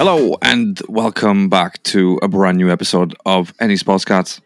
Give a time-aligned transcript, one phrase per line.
[0.00, 4.40] Hello and welcome back to a brand new episode of Any Sports Cats.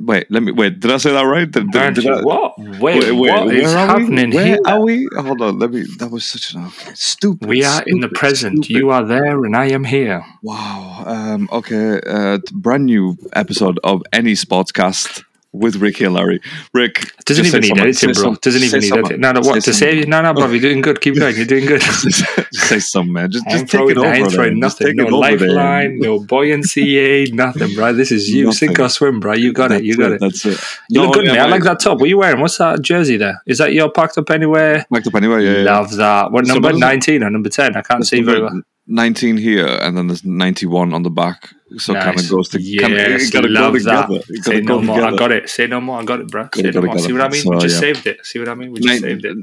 [0.00, 0.80] Wait, let me wait.
[0.80, 1.48] Did I say that right?
[1.48, 2.06] Did, did, did?
[2.08, 2.58] I- What?
[2.58, 4.36] Wait, wait, wait, what is happening we?
[4.36, 4.58] Where here?
[4.66, 5.08] are we?
[5.16, 5.84] Hold on, let me.
[5.98, 7.48] That was such an stupid.
[7.48, 8.64] We are in the present.
[8.64, 8.80] stupid.
[8.80, 10.24] You are there, and I am here.
[10.42, 11.04] Wow.
[11.06, 12.00] Um, okay.
[12.04, 15.22] Uh, brand new episode of NESportscast
[15.54, 16.40] with Ricky and Larry.
[16.72, 18.22] Rick Doesn't even need editing, bro.
[18.22, 19.20] some- Doesn't even need editing.
[19.20, 20.00] No, no, what Say to say?
[20.02, 20.48] No, no, bro.
[20.48, 21.00] You're doing good.
[21.00, 21.36] Keep going.
[21.36, 21.82] You're doing good.
[22.52, 23.30] say something, man.
[23.30, 24.06] Just, just take it over.
[24.06, 24.96] I ain't throwing nothing.
[24.96, 27.92] No it lifeline, no buoyancy aid, nothing, bro.
[27.92, 28.52] This is you.
[28.52, 29.34] Sink or swim, bro.
[29.34, 29.84] You got it.
[29.84, 30.20] You got it.
[30.20, 30.58] That's it.
[30.90, 31.40] You Not look oh, good, only mate.
[31.40, 31.98] I like that top.
[31.98, 32.40] What are you wearing?
[32.40, 33.40] What's that jersey there?
[33.46, 34.84] Is that your packed up anywhere?
[34.90, 35.44] Backed up anyway.
[35.44, 35.78] Yeah, yeah.
[35.78, 36.32] Love that.
[36.32, 36.70] What number?
[36.70, 36.78] it?
[36.78, 37.76] 19 or number 10?
[37.76, 38.60] I can't see very well.
[38.86, 41.54] 19 here, and then there's 91 on the back.
[41.78, 42.30] So kind of Nice.
[42.30, 44.06] goes to kind of, Yes, it gotta go love together.
[44.08, 44.24] that.
[44.30, 45.02] It Say gotta no go more.
[45.04, 45.48] I got it.
[45.48, 46.00] Say no more.
[46.00, 46.44] I got it, bro.
[46.54, 46.98] Say Gotta- no gotta more.
[46.98, 47.42] See what I mean?
[47.42, 47.80] So, we just yeah.
[47.80, 48.26] saved it.
[48.26, 48.72] See what I mean?
[48.72, 49.36] We just Nin- saved it.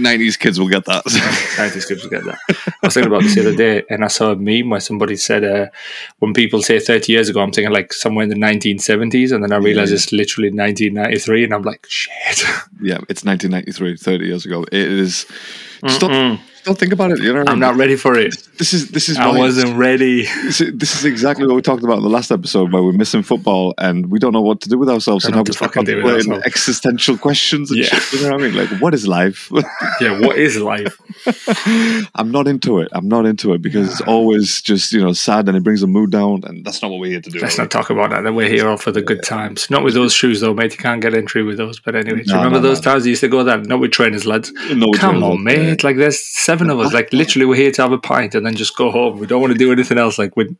[0.00, 1.04] 90s kids will get that.
[1.56, 2.38] 90s kids will get that.
[2.82, 5.16] I was thinking about this the other day, and I saw a meme where somebody
[5.16, 5.66] said, uh,
[6.18, 9.52] "When people say 30 years ago, I'm thinking like somewhere in the 1970s, and then
[9.52, 9.96] I realized Yeah.
[9.96, 12.12] it's literally 1993, and I'm like, "Shit."
[12.82, 14.64] yeah, it's 1993, 30 years ago.
[14.70, 15.26] It is.
[15.84, 17.18] Just don't, don't think about it.
[17.20, 18.36] You know, I'm not ready for it.
[18.58, 20.22] This is this is I why- wasn't ready.
[20.22, 22.92] This is, this is exactly what we talked about in the last episode, where we're
[22.92, 25.52] missing football and we don't know what to do with ourselves, and how we to
[25.54, 26.44] fucking do with ourselves.
[26.46, 27.86] existential questions and Yeah.
[27.86, 28.20] shit.
[28.20, 28.56] You know what I mean?
[28.56, 29.50] Like, what is life?
[30.00, 30.96] Yeah, what is life?
[32.14, 32.88] I'm not into it.
[32.92, 35.86] I'm not into it because it's always just you know sad and it brings the
[35.86, 37.40] mood down, and that's not what we're here to do.
[37.40, 38.22] Let's not talk about that.
[38.22, 39.68] Then we're here all for the good times.
[39.70, 40.72] Not with those shoes, though, mate.
[40.72, 41.78] You can't get entry with those.
[41.80, 42.92] But anyway, No, remember no, those no.
[42.92, 43.58] times you used to go there?
[43.58, 44.52] Not with trainers, lads.
[44.72, 45.42] No, Come on,
[45.72, 45.82] it.
[45.84, 46.92] Like, there's seven of us.
[46.92, 49.18] Like, literally, we're here to have a pint and then just go home.
[49.18, 50.18] We don't want to do anything else.
[50.18, 50.56] Like, with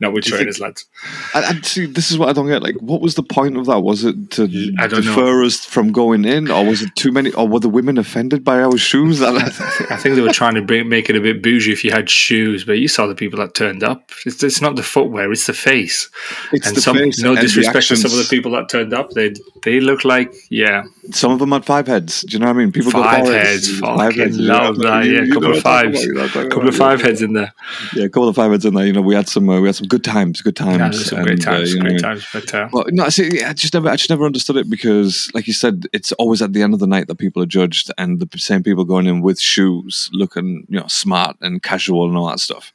[0.00, 0.86] Do you trainers, lads.
[1.34, 2.62] And, and see, this is what I don't get.
[2.62, 3.80] Like, what was the point of that?
[3.80, 5.00] Was it to don't know.
[5.00, 7.32] defer us from going in, or was it too many?
[7.32, 9.20] Or were the women offended by our shoes?
[9.22, 9.48] I
[9.96, 12.64] think they were trying to bring, make it a bit bougie if you had shoes,
[12.64, 14.10] but you saw the people that turned up.
[14.24, 16.08] It's, it's not the footwear; it's the face.
[16.52, 19.10] it's and the some, face no disrespect to some of the people that turned up,
[19.10, 22.22] they they look like yeah, Some of them had five heads.
[22.22, 22.72] Do you know what I mean?
[22.72, 23.80] People got five four heads.
[23.80, 24.38] Five heads.
[24.38, 25.04] love that.
[25.04, 26.68] Yeah, a couple of what I'm talking fives, about, you know what I'm talking couple
[26.68, 27.54] of five heads in there.
[27.94, 28.86] Yeah, a couple of five heads in there.
[28.86, 31.12] You know, we had some uh, we had some good times, good times.
[31.12, 32.26] Yeah, great and, uh, times, know great what times.
[32.32, 33.42] But uh, Well, no, I see.
[33.42, 36.54] I just never, I just never understood it because, like you said, it's always at
[36.54, 39.20] the end of the night that people are judged, and the same people going in
[39.20, 42.72] with shoes, looking, you know, smart and casual and all that stuff,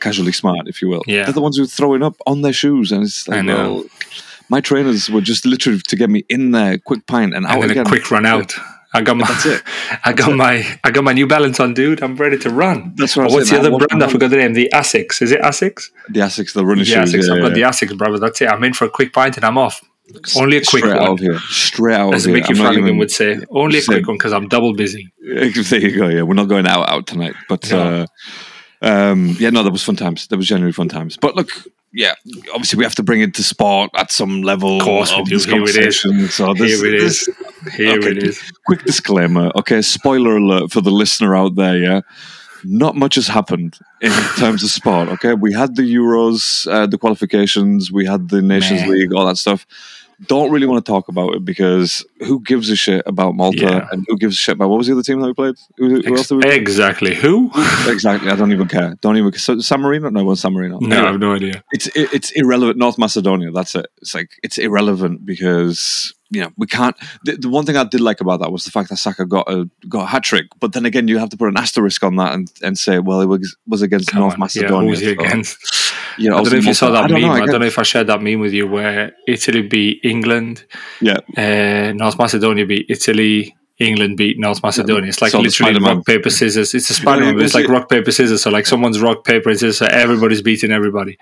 [0.00, 1.02] casually smart, if you will.
[1.06, 1.24] Yeah.
[1.24, 3.74] they're the ones who are throwing up on their shoes, and it's like, I know.
[3.74, 3.84] well,
[4.48, 7.62] my trainers were just literally to get me in there, quick pint, and, out and
[7.64, 7.86] then again.
[7.86, 8.54] a quick run out.
[8.94, 9.62] I got my, That's it.
[10.04, 12.02] I got my, I got my New Balance on, dude.
[12.02, 12.92] I'm ready to run.
[12.96, 13.62] That's what What's saying.
[13.62, 14.02] the other brand?
[14.02, 14.52] I I forgot the name.
[14.52, 15.22] The Asics.
[15.22, 15.84] Is it Asics?
[16.10, 17.14] The Asics, the running The shoes.
[17.14, 17.26] Asics.
[17.28, 17.70] yeah, I've got yeah.
[17.70, 18.18] the Asics, brother.
[18.18, 18.48] That's it.
[18.48, 19.80] I'm in for a quick pint and I'm off.
[20.36, 21.10] Only a quick Straight out one.
[21.12, 21.38] of here.
[21.48, 22.32] Straight out As of.
[22.32, 25.10] Micky I'm Flanagan even- would say, only a quick one because I'm double busy.
[25.22, 25.46] there
[25.80, 26.08] you go.
[26.08, 28.06] Yeah, we're not going out out tonight, but No.
[28.82, 30.26] uh, um, yeah, no, that was fun times.
[30.26, 31.16] That was genuinely fun times.
[31.16, 31.48] But look,
[31.92, 32.14] yeah,
[32.54, 34.78] obviously we have to bring it to sport at some level.
[34.78, 36.00] Of course of this Here it is.
[36.34, 37.36] So this, Here it this- is.
[37.76, 38.10] Here Okay.
[38.10, 38.52] it is.
[38.66, 39.52] quick disclaimer.
[39.56, 41.76] Okay, spoiler alert for the listener out there.
[41.78, 42.00] Yeah.
[42.64, 45.08] Not much has happened in terms of sport.
[45.08, 48.90] Okay, we had the Euros, uh, the qualifications, we had the Nations Man.
[48.90, 49.66] League, all that stuff.
[50.28, 53.88] Don't really want to talk about it because who gives a shit about Malta Yeah.
[53.90, 55.54] and who gives a shit about what was the other team that we played?
[55.78, 56.56] Who, who else did we play?
[56.56, 57.14] exactly.
[57.14, 57.50] Who?
[57.88, 58.30] Exactly.
[58.30, 58.94] I don't even care.
[59.00, 59.32] Don't even.
[59.34, 60.08] So, San Marino?
[60.10, 60.78] No, was San Marino.
[60.80, 61.62] No, I have no idea.
[61.72, 62.78] it's it, it's irrelevant.
[62.78, 63.50] North Macedonia.
[63.50, 63.86] That's it.
[64.00, 66.96] It's like it's irrelevant because you know we can't.
[67.24, 69.50] The, the one thing I did like about that was the fact that Saka got
[69.50, 70.46] a got a hat trick.
[70.60, 73.20] But then again, you have to put an asterisk on that and, and say, well,
[73.20, 74.38] it was was against Come North on.
[74.38, 74.80] Yeah, Macedonia.
[74.80, 75.91] who was he so, against?
[76.18, 77.22] You know, I don't know if you saw that I meme.
[77.22, 80.00] know, I, I don't know if I shared that meme with you where Italy beat
[80.04, 80.64] England,
[81.00, 85.08] Yeah, uh, North Macedonia beat Italy, England beat North Macedonia.
[85.08, 86.74] It's like So literally rock, paper, scissors.
[86.74, 88.42] It's a spider man, but it's like rock, paper, scissors.
[88.42, 91.18] So like someone's rock, paper, and scissors, so everybody's beating everybody.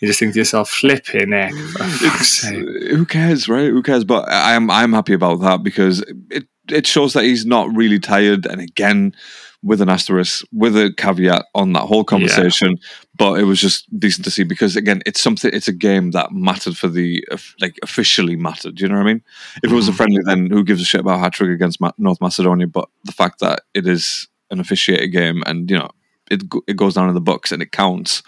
[0.00, 1.52] You just think to yourself, flipping heck.
[1.52, 2.54] for fuck's it's, sake.
[2.90, 3.70] who cares, right?
[3.70, 4.04] Who cares?
[4.04, 7.98] But I am I'm happy about that because it it shows that he's not really
[7.98, 8.46] tired.
[8.46, 9.14] And again,
[9.62, 12.76] with an asterisk, with a caveat on that whole conversation.
[13.16, 15.50] But it was just decent to see because again, it's something.
[15.52, 17.22] It's a game that mattered for the
[17.60, 18.76] like officially mattered.
[18.76, 19.22] Do you know what I mean?
[19.62, 19.96] If it was a Mhm.
[19.96, 22.66] friendly, then who gives a shit about hat trick against Ma- North Macedonia?
[22.66, 25.90] But the fact that it is an officiated game and you know
[26.30, 28.22] it it goes down in the books and it counts.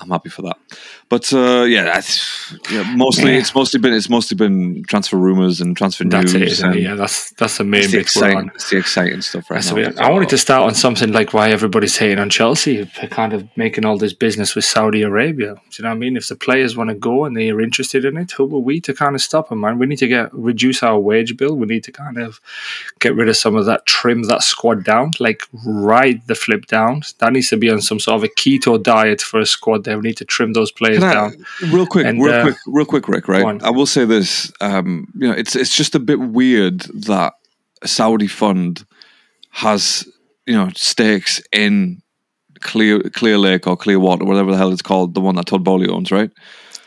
[0.00, 0.56] I'm happy for that.
[1.08, 3.38] But uh, yeah, that's, yeah, mostly yeah.
[3.38, 6.62] it's mostly been it's mostly been transfer rumors and transfer that's news.
[6.62, 10.02] It, yeah, that's that's the main the bit exciting, It's the exciting stuff right now.
[10.02, 13.48] I wanted to start on something like why everybody's hating on Chelsea, for kind of
[13.56, 15.54] making all this business with Saudi Arabia.
[15.54, 16.16] Do you know what I mean?
[16.16, 18.80] If the players want to go and they are interested in it, who are we
[18.80, 19.78] to kind of stop them, man?
[19.78, 21.54] We need to get reduce our wage bill.
[21.54, 22.40] We need to kind of
[22.98, 27.02] get rid of some of that, trim that squad down, like ride the flip down.
[27.18, 29.84] That needs to be on some sort of a keto diet for a squad.
[29.84, 31.44] They need to trim those players down.
[31.72, 33.28] Real quick, and, real uh, quick, real quick, Rick.
[33.28, 34.52] Right, I will say this.
[34.60, 37.34] Um, you know, it's it's just a bit weird that
[37.82, 38.84] a Saudi fund
[39.50, 40.08] has
[40.46, 42.02] you know stakes in
[42.60, 45.88] Clear Clear Lake or Clearwater, whatever the hell it's called, the one that Todd Boehly
[45.88, 46.30] owns, right?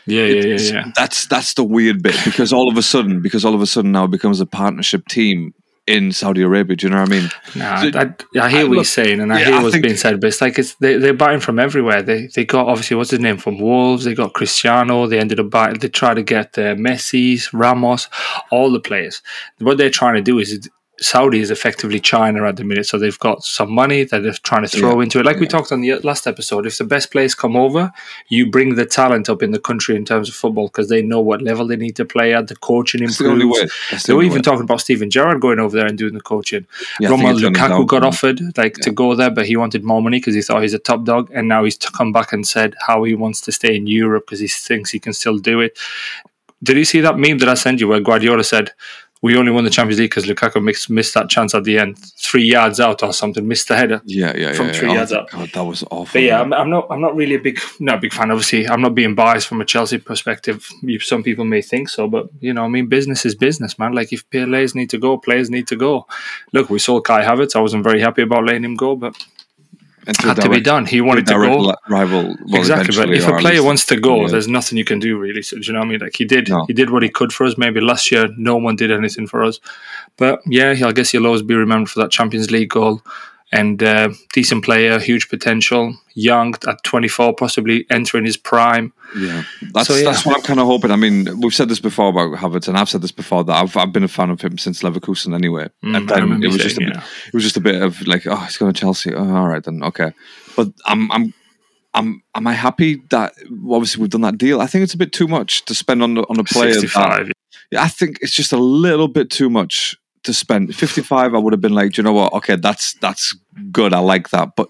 [0.06, 0.92] Yeah, yeah, yeah, yeah.
[0.96, 3.92] That's that's the weird bit because all of a sudden, because all of a sudden
[3.92, 5.52] now it becomes a partnership team
[5.88, 6.76] in Saudi Arabia.
[6.76, 7.30] Do you know what I mean?
[7.56, 9.96] Nah, so, I, I, hear what look, you're saying, and I yeah, hear what's being
[9.96, 12.02] said, but it's like it's they, they're buying from everywhere.
[12.02, 14.04] They they got obviously what's his name from Wolves.
[14.04, 15.06] They got Cristiano.
[15.06, 15.78] They ended up buying.
[15.78, 18.08] They try to get uh, Messi's, Ramos,
[18.50, 19.22] all the players.
[19.58, 20.68] What they're trying to do is
[21.00, 24.62] Saudi is effectively China at the minute, so they've got some money that they're trying
[24.62, 25.26] to throw yeah, into it.
[25.26, 25.40] Like yeah.
[25.40, 27.92] we talked on the last episode, if the best players come over,
[28.28, 31.20] you bring the talent up in the country in terms of football because they know
[31.20, 32.48] what level they need to play at.
[32.48, 33.20] The coaching improves.
[33.20, 34.42] The they were even way.
[34.42, 36.66] talking about Steven Gerrard going over there and doing the coaching.
[36.98, 40.34] Yeah, Romelu Lukaku got offered like to go there, but he wanted more money because
[40.34, 43.14] he thought he's a top dog, and now he's come back and said how he
[43.14, 45.78] wants to stay in Europe because he thinks he can still do it.
[46.62, 48.72] Did you see that meme that I sent you where Guardiola said?
[49.20, 51.98] We only won the Champions League because Lukaku missed, missed that chance at the end,
[51.98, 54.00] three yards out or something, missed the header.
[54.04, 54.94] Yeah, yeah, from yeah, three yeah.
[54.94, 55.30] yards oh, out.
[55.30, 56.08] God, that was awful.
[56.12, 58.30] But yeah, I'm, I'm, not, I'm not really a big, not a big fan.
[58.30, 60.68] Obviously, I'm not being biased from a Chelsea perspective.
[61.00, 63.92] Some people may think so, but you know, I mean, business is business, man.
[63.92, 66.06] Like if players need to go, players need to go.
[66.52, 67.56] Look, we saw Kai Havertz.
[67.56, 69.14] I wasn't very happy about letting him go, but
[70.16, 70.86] had to be done.
[70.86, 71.74] He wanted to go.
[71.88, 72.96] Rival, well, exactly.
[72.96, 74.28] But if a player wants to go, yeah.
[74.28, 75.42] there's nothing you can do really.
[75.42, 76.00] So, do you know what I mean?
[76.00, 76.64] Like he did, no.
[76.66, 77.58] he did what he could for us.
[77.58, 79.60] Maybe last year, no one did anything for us.
[80.16, 83.02] But yeah, I guess he'll always be remembered for that Champions League goal
[83.50, 88.92] and uh, decent player, huge potential, young at 24, possibly entering his prime.
[89.16, 90.04] Yeah, that's so, yeah.
[90.04, 90.90] that's what I'm kind of hoping.
[90.90, 93.76] I mean, we've said this before about Havertz, and I've said this before that I've,
[93.76, 95.68] I've been a fan of him since Leverkusen anyway.
[95.82, 98.06] Mm, and then it was saying, just a bit, it was just a bit of
[98.06, 99.14] like, oh, he's going to Chelsea.
[99.14, 100.12] Oh, all right, then okay.
[100.56, 101.32] But I'm I'm
[101.94, 103.34] I'm am I happy that
[103.70, 104.60] obviously we've done that deal?
[104.60, 106.74] I think it's a bit too much to spend on on a player.
[106.74, 107.28] 65.
[107.28, 107.32] That,
[107.70, 111.52] yeah, I think it's just a little bit too much to spend 55 i would
[111.52, 112.32] have been like you know what?
[112.32, 113.34] Okay that's that's
[113.72, 113.92] good.
[113.92, 114.54] I like that.
[114.56, 114.68] But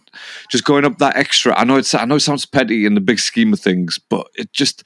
[0.50, 3.00] just going up that extra i know it's i know it sounds petty in the
[3.00, 4.82] big scheme of things but it just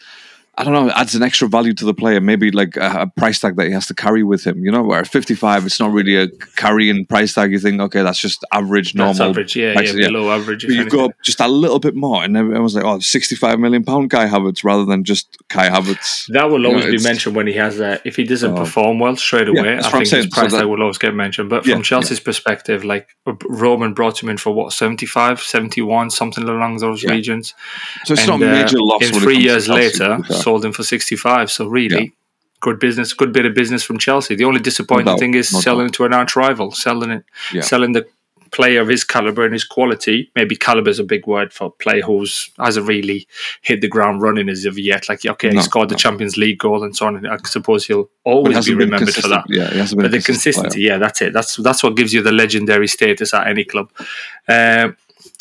[0.58, 2.20] I don't know, it adds an extra value to the player.
[2.20, 4.62] Maybe like a, a, price tag that he has to carry with him.
[4.62, 7.52] You know, where at 55, it's not really a carrying price tag.
[7.52, 9.14] You think, okay, that's just average, normal.
[9.14, 10.66] That's average, yeah, yeah, yeah, below average.
[10.66, 13.60] But you go up just a little bit more, and everyone was like, oh, 65
[13.60, 16.26] million pound Kai Havertz rather than just Kai Havertz.
[16.28, 18.02] That will always you know, be mentioned when he has that.
[18.04, 20.66] If he doesn't uh, perform well straight away, yeah, I think his price so tag
[20.66, 21.48] will always get mentioned.
[21.48, 23.08] But from Chelsea's perspective, like
[23.48, 27.54] Roman brought him in for what, 75, 71, something along those regions.
[28.04, 29.02] So it's and, not a major uh, loss.
[29.02, 31.50] In three years later, sold him for 65 65.
[31.50, 32.10] So really, yeah.
[32.60, 34.34] good business, good bit of business from Chelsea.
[34.34, 37.62] The only disappointing no thing is selling it to an arch rival, selling it, yeah.
[37.62, 38.06] selling the
[38.50, 40.30] player of his caliber and his quality.
[40.36, 43.26] Maybe caliber is a big word for a player who's hasn't really
[43.62, 45.08] hit the ground running as of yet.
[45.08, 45.94] Like, okay, no, he scored no.
[45.94, 47.16] the Champions League goal and so on.
[47.16, 49.44] And I suppose he'll always be remembered for that.
[49.48, 50.92] Yeah, but the consistency, player.
[50.92, 51.32] yeah, that's it.
[51.32, 53.90] That's that's what gives you the legendary status at any club.
[54.46, 54.90] Uh,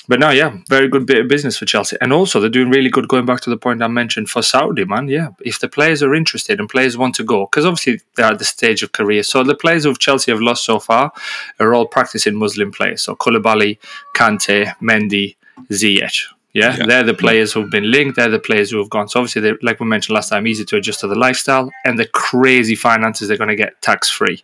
[0.08, 1.98] but no, yeah, very good bit of business for Chelsea.
[2.02, 4.86] And also, they're doing really good going back to the point I mentioned for Saudi,
[4.86, 5.08] man.
[5.08, 8.40] Yeah, if the players are interested and players want to go, because obviously they're at
[8.40, 9.24] the stage of career.
[9.24, 11.12] So the players who Chelsea have lost so far
[11.60, 13.04] are all practicing Muslim players.
[13.04, 13.78] So Koulibaly,
[14.16, 15.36] Kante, Mendy,
[15.70, 16.26] Ziyech.
[16.54, 16.76] Yeah?
[16.78, 16.86] yeah?
[16.86, 18.18] they're the players who've been linked.
[18.18, 19.08] They're the players who have gone.
[19.08, 21.98] So obviously, they, like we mentioned last time, easy to adjust to the lifestyle and
[21.98, 24.44] the crazy finances they're going to get tax free.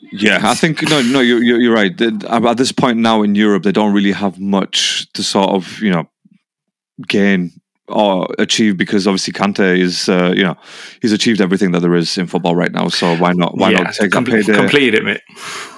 [0.00, 2.00] Yeah, I think no, no, you're you're right.
[2.00, 5.90] At this point now in Europe, they don't really have much to sort of you
[5.90, 6.08] know
[7.08, 7.52] gain
[7.88, 10.56] or achieve because obviously Kante is uh, you know
[11.02, 12.88] he's achieved everything that there is in football right now.
[12.88, 13.56] So why not?
[13.56, 14.54] Why yeah, not take com- that payday?
[14.54, 15.20] Complete it, mate.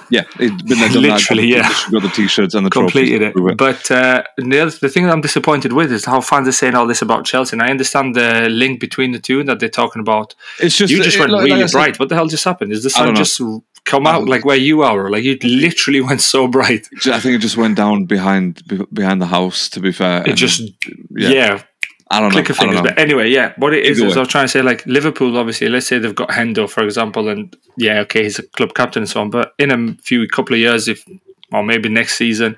[0.09, 0.53] Yeah, it,
[0.95, 1.85] literally, that.
[1.87, 1.91] yeah.
[1.91, 3.57] Got the t-shirts and the completed it.
[3.57, 6.75] But uh, the other, the thing that I'm disappointed with is how fans are saying
[6.75, 7.55] all this about Chelsea.
[7.55, 10.33] And I understand the link between the two that they're talking about.
[10.61, 11.99] It's just you just it, went like, really like bright.
[11.99, 12.71] What the hell just happened?
[12.71, 13.41] Is the sun just
[13.87, 15.09] come out like where you are?
[15.09, 16.87] Like you literally went so bright.
[17.05, 18.61] I think it just went down behind
[18.93, 19.69] behind the house.
[19.69, 20.61] To be fair, it just
[21.09, 21.29] yeah.
[21.29, 21.63] yeah.
[22.09, 22.53] I don't click know.
[22.53, 22.81] of fingers.
[22.81, 25.67] But anyway, yeah, what it is is I was trying to say like Liverpool, obviously,
[25.67, 29.09] let's say they've got Hendo, for example, and yeah, okay, he's a club captain and
[29.09, 29.29] so on.
[29.29, 31.03] But in a few couple of years, if
[31.51, 32.57] or maybe next season,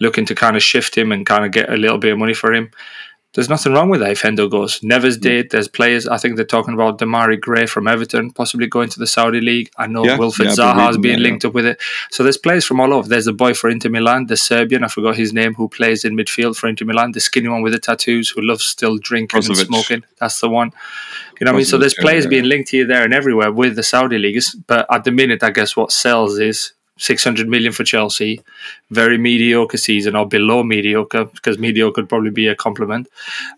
[0.00, 2.34] looking to kind of shift him and kind of get a little bit of money
[2.34, 2.70] for him
[3.34, 4.80] there's nothing wrong with that if Hendo goes.
[4.80, 5.50] Neves did.
[5.50, 6.08] There's players.
[6.08, 9.70] I think they're talking about Demarai Gray from Everton possibly going to the Saudi league.
[9.76, 11.48] I know yeah, Wilfried yeah, Zaha is being linked yeah.
[11.48, 11.80] up with it.
[12.10, 13.06] So there's players from all over.
[13.06, 14.82] There's a boy for Inter Milan, the Serbian.
[14.82, 17.12] I forgot his name, who plays in midfield for Inter Milan.
[17.12, 20.04] The skinny one with the tattoos, who loves still drinking and smoking.
[20.18, 20.72] That's the one.
[21.38, 21.66] You know what I mean?
[21.66, 24.54] So there's players being linked here, there, and everywhere with the Saudi leagues.
[24.54, 28.40] But at the minute, I guess what sells is 600 million for Chelsea,
[28.90, 33.08] very mediocre season or below mediocre because mediocre could probably be a compliment.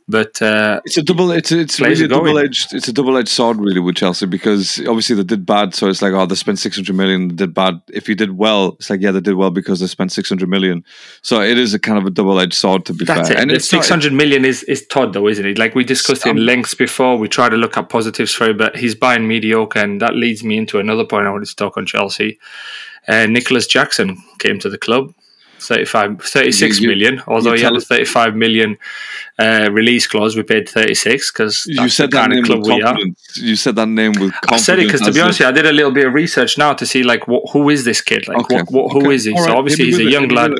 [0.09, 1.31] But uh, it's a double.
[1.31, 2.75] It's it's really a double edged.
[2.75, 6.03] It's a double edged sword really with Chelsea because obviously they did bad, so it's
[6.03, 7.81] like oh they spent 600 million, they did bad.
[7.89, 10.85] If you did well, it's like yeah they did well because they spent 600 million.
[11.23, 13.39] So it is a kind of a double edged sword to be That's fair.
[13.39, 13.43] It.
[13.43, 15.59] And the 600 not, million is is Todd though, isn't it?
[15.59, 17.17] Like we discussed in lengths before.
[17.17, 20.45] We try to look at positives for him, but he's buying mediocre, and that leads
[20.45, 22.39] me into another point I wanted to talk on Chelsea.
[23.09, 25.15] Uh, Nicolas Jackson came to the club.
[25.61, 28.79] 35, 36 you, you, million, although he had a 35 million
[29.39, 30.37] uh, release clause.
[30.37, 33.37] We paid 36 because you said that name with confidence.
[33.37, 34.53] You said that name with confidence.
[34.53, 36.73] I said it because, to be honest, I did a little bit of research now
[36.75, 38.27] to see like what, who is this kid?
[38.27, 38.57] Like, okay.
[38.57, 39.15] what, what, who okay.
[39.15, 39.33] is he?
[39.33, 39.45] Right.
[39.45, 40.53] So obviously he's a young lad.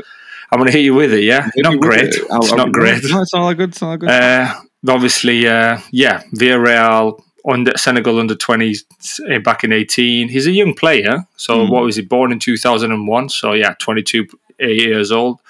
[0.53, 1.23] I'm going to hit you with it.
[1.23, 2.09] Yeah, hit not great.
[2.09, 2.27] It.
[2.31, 3.03] It's not great.
[3.05, 3.71] No, it's not good.
[3.71, 4.09] It's not good.
[4.11, 4.55] Uh,
[4.89, 8.85] obviously, uh, yeah, Villarreal under Senegal under 20s
[9.29, 10.29] eh, back in 18.
[10.29, 11.27] He's a young player.
[11.37, 11.71] So mm.
[11.71, 13.29] what was he born in 2001?
[13.29, 14.27] So yeah, 22
[14.59, 15.41] years old.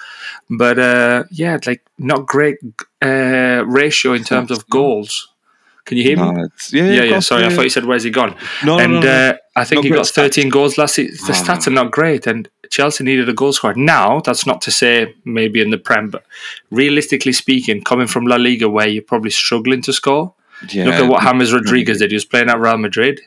[0.49, 2.57] But uh, yeah, like not great
[3.01, 5.29] uh, ratio in terms of goals.
[5.85, 6.31] Can you hear me?
[6.31, 7.43] No, yeah, yeah, yeah, Sorry.
[7.43, 8.35] I thought you said where's he gone?
[8.63, 9.29] No, and no, no.
[9.29, 10.51] Uh, I think not he got 13 stats.
[10.51, 11.25] goals last season.
[11.25, 13.73] The stats are not great, and Chelsea needed a goal scorer.
[13.73, 16.23] Now, that's not to say maybe in the Prem, but
[16.69, 20.33] realistically speaking, coming from La Liga where you're probably struggling to score,
[20.69, 20.85] yeah.
[20.85, 22.11] Look at what James Rodriguez did.
[22.11, 23.21] He was playing at Real Madrid,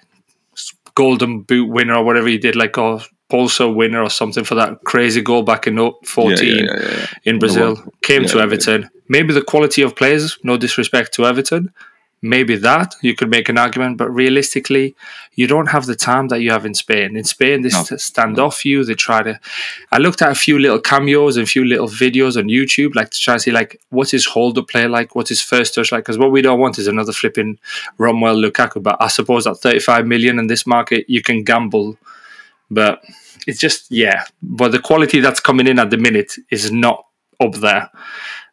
[0.94, 3.00] Golden Boot winner or whatever he did, like a
[3.30, 7.82] Puskás winner or something for that crazy goal back in 14 yeah, in Brazil.
[8.02, 8.90] Came to Everton.
[9.08, 11.72] Maybe the quality of players, no disrespect to Everton,
[12.24, 14.96] maybe that you could make an argument, but realistically,
[15.34, 17.16] you don't have the time that you have in Spain.
[17.16, 17.82] In Spain, they no.
[17.98, 18.82] stand off you.
[18.82, 19.38] They try to.
[19.92, 23.10] I looked at a few little cameos and a few little videos on YouTube, like
[23.10, 25.92] to try to see like what's his hold up play like, what's his first touch
[25.92, 26.04] like.
[26.04, 27.58] Because what we don't want is another flipping
[27.98, 28.82] Romelu Lukaku.
[28.82, 31.98] But I suppose at 35 million in this market, you can gamble.
[32.70, 33.04] But
[33.46, 34.24] it's just yeah.
[34.42, 37.04] But the quality that's coming in at the minute is not
[37.38, 37.90] up there.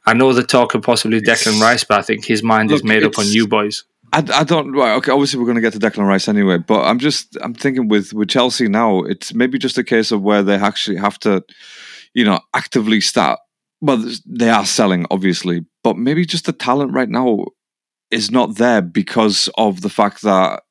[0.06, 2.84] I know the talk of possibly Declan Rice, but I think his mind Look, is
[2.84, 3.84] made up on you boys.
[4.14, 6.82] I, I don't right okay obviously we're going to get to Declan Rice anyway but
[6.84, 10.44] I'm just I'm thinking with with Chelsea now it's maybe just a case of where
[10.44, 11.44] they actually have to
[12.14, 13.40] you know actively start
[13.80, 17.46] well they are selling obviously but maybe just the talent right now
[18.10, 20.64] is not there because of the fact that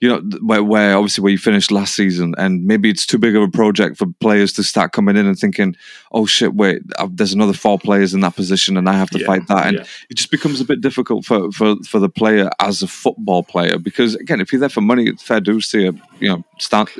[0.00, 3.34] you know, where, where obviously where you finished last season, and maybe it's too big
[3.34, 5.74] of a project for players to start coming in and thinking,
[6.12, 9.18] "Oh shit, wait, uh, there's another four players in that position, and I have to
[9.18, 9.84] yeah, fight that," and yeah.
[10.08, 13.76] it just becomes a bit difficult for, for for the player as a football player
[13.76, 16.00] because again, if you're there for money, it's fair dues to you.
[16.20, 16.90] You know, stand,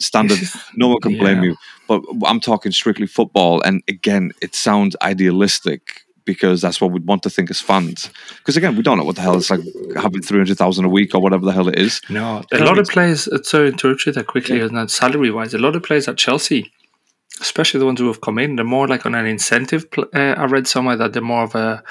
[0.00, 0.38] standard,
[0.74, 1.50] no one can blame yeah.
[1.50, 1.56] you.
[1.86, 7.22] But I'm talking strictly football, and again, it sounds idealistic because that's what we'd want
[7.22, 8.10] to think as fans.
[8.36, 9.60] Because again, we don't know what the hell it's like
[9.96, 12.02] having three hundred thousand a week or whatever the hell it is.
[12.10, 13.26] No, a lot of players.
[13.26, 14.58] Uh, sorry to interrupt you that quickly.
[14.58, 14.66] Yeah.
[14.66, 16.70] And salary wise, a lot of players at Chelsea,
[17.40, 19.86] especially the ones who have come in, they're more like on an incentive.
[19.96, 21.82] Uh, I read somewhere that they're more of a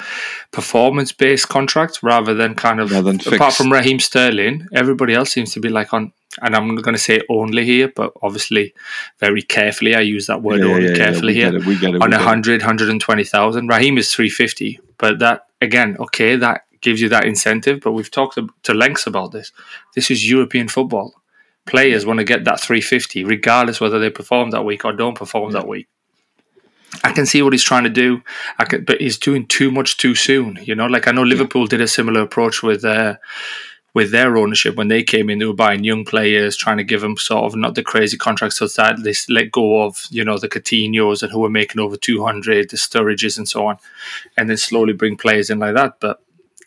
[0.52, 2.90] performance based contract rather than kind of.
[2.90, 6.94] Than apart from Raheem Sterling, everybody else seems to be like on and I'm going
[6.94, 8.74] to say only here, but obviously
[9.18, 9.94] very carefully.
[9.94, 11.58] I use that word yeah, only yeah, carefully yeah, here.
[11.58, 13.68] It, it, on 100, 120,000.
[13.68, 18.38] Raheem is 350, but that, again, okay, that gives you that incentive, but we've talked
[18.62, 19.52] to lengths about this.
[19.94, 21.14] This is European football.
[21.66, 25.52] Players want to get that 350, regardless whether they perform that week or don't perform
[25.52, 25.88] that week.
[27.04, 28.22] I can see what he's trying to do,
[28.68, 30.58] can, but he's doing too much too soon.
[30.62, 33.16] You know, like I know Liverpool did a similar approach with uh,
[33.94, 37.00] with their ownership when they came in, they were buying young players, trying to give
[37.00, 40.38] them sort of not the crazy contracts so that they let go of you know
[40.38, 43.78] the Coutinho's and who were making over two hundred, the Sturridges and so on,
[44.36, 46.00] and then slowly bring players in like that.
[46.00, 46.22] But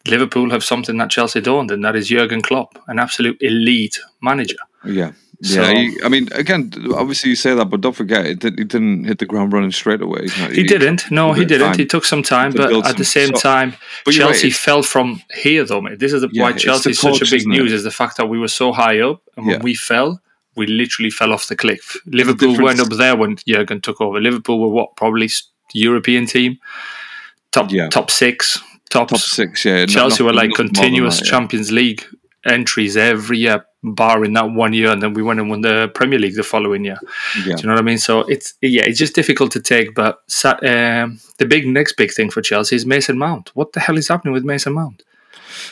[0.08, 4.58] Liverpool have something that Chelsea don't, and that is Jurgen Klopp, an absolute elite manager.
[4.84, 5.12] Yeah,
[5.44, 8.60] yeah, so, he, I mean, again, obviously you say that, but don't forget, it, did,
[8.60, 10.28] he didn't hit the ground running straight away.
[10.28, 11.10] He, he, didn't.
[11.10, 11.70] No, he didn't.
[11.70, 11.78] Time.
[11.80, 13.76] He took some time, but at some, the same so, time,
[14.08, 15.98] Chelsea right, fell from here, though, mate.
[15.98, 18.28] This is the, yeah, why Chelsea is such a big news: is the fact that
[18.28, 19.64] we were so high up, and when yeah.
[19.64, 20.22] we fell,
[20.56, 21.98] we literally fell off the cliff.
[22.06, 24.22] Liverpool weren't up there when Jurgen took over.
[24.22, 25.28] Liverpool were what probably
[25.74, 26.60] European team,
[27.52, 27.90] top yeah.
[27.90, 29.66] top six, top, top six.
[29.66, 32.06] Yeah, Chelsea not, were like continuous that, Champions League
[32.46, 36.20] entries every year barring that one year, and then we went and won the Premier
[36.20, 37.00] League the following year.
[37.46, 37.56] Yeah.
[37.56, 37.98] Do you know what I mean?
[37.98, 39.96] So it's yeah, it's just difficult to take.
[39.96, 43.56] But um, the big next big thing for Chelsea is Mason Mount.
[43.56, 45.04] What the hell is happening with Mason Mount?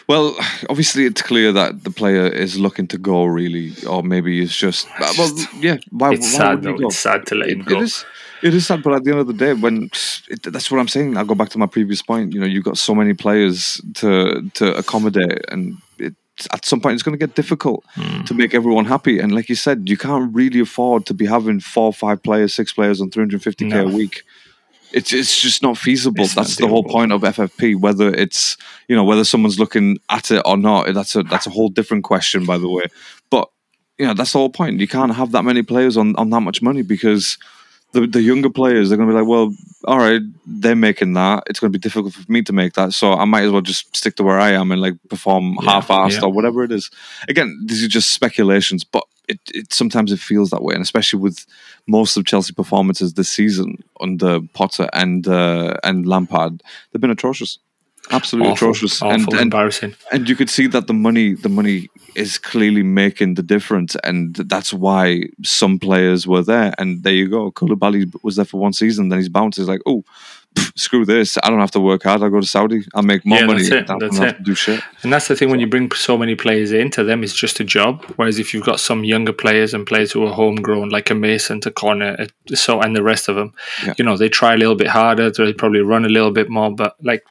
[0.08, 0.36] Well,
[0.70, 4.88] obviously, it's clear that the player is looking to go, really, or maybe he's just.
[5.00, 5.78] Well, yeah.
[5.90, 6.76] Why, it's why sad, though.
[6.80, 7.78] It's sad to let him go.
[7.78, 8.06] It is,
[8.42, 9.90] it is sad, but at the end of the day, when
[10.30, 12.34] it, that's what I'm saying, I'll go back to my previous point.
[12.34, 15.78] You know, you've got so many players to to accommodate, and
[16.52, 18.26] at some point it's going to get difficult mm.
[18.26, 19.20] to make everyone happy.
[19.20, 22.72] And like you said, you can't really afford to be having four, five players, six
[22.72, 23.88] players on 350k no.
[23.88, 24.24] a week.
[24.92, 26.24] It's it's just not feasible.
[26.24, 27.80] It's that's not the whole point of FFP.
[27.80, 31.52] Whether it's you know whether someone's looking at it or not, that's a that's a
[31.52, 32.86] whole different question, by the way.
[33.30, 33.50] But
[34.00, 34.80] you know that's the whole point.
[34.80, 37.38] You can't have that many players on on that much money because
[37.92, 39.54] the, the younger players, they're going to be like, well,
[39.86, 41.44] all right, they're making that.
[41.48, 42.94] It's going to be difficult for me to make that.
[42.94, 45.72] So I might as well just stick to where I am and like perform yeah,
[45.72, 46.26] half-assed yeah.
[46.26, 46.92] or whatever it is.
[47.28, 50.74] Again, these are just speculations, but it, it sometimes it feels that way.
[50.74, 51.46] And especially with
[51.88, 57.60] most of Chelsea performances this season under Potter and uh, and Lampard, they've been atrocious
[58.12, 59.02] absolutely awful, atrocious.
[59.02, 59.96] Awful, and, embarrassing.
[60.12, 64.36] and you could see that the money the money is clearly making the difference and
[64.36, 66.74] that's why some players were there.
[66.78, 67.52] And there you go.
[67.52, 69.58] Koulibaly was there for one season then he's bounced.
[69.58, 70.04] He's like oh
[70.76, 71.38] screw this.
[71.44, 72.24] I don't have to work hard.
[72.24, 72.84] I'll go to Saudi.
[72.94, 74.00] I'll make more yeah, money that's it.
[74.00, 74.44] That's it.
[74.44, 74.82] do shit.
[75.04, 77.64] And that's the thing when you bring so many players into them it's just a
[77.64, 78.04] job.
[78.16, 81.62] Whereas if you've got some younger players and players who are homegrown like a Mason
[81.62, 83.54] to Connor uh, so and the rest of them
[83.86, 83.94] yeah.
[83.98, 85.30] you know they try a little bit harder.
[85.30, 87.24] They probably run a little bit more but like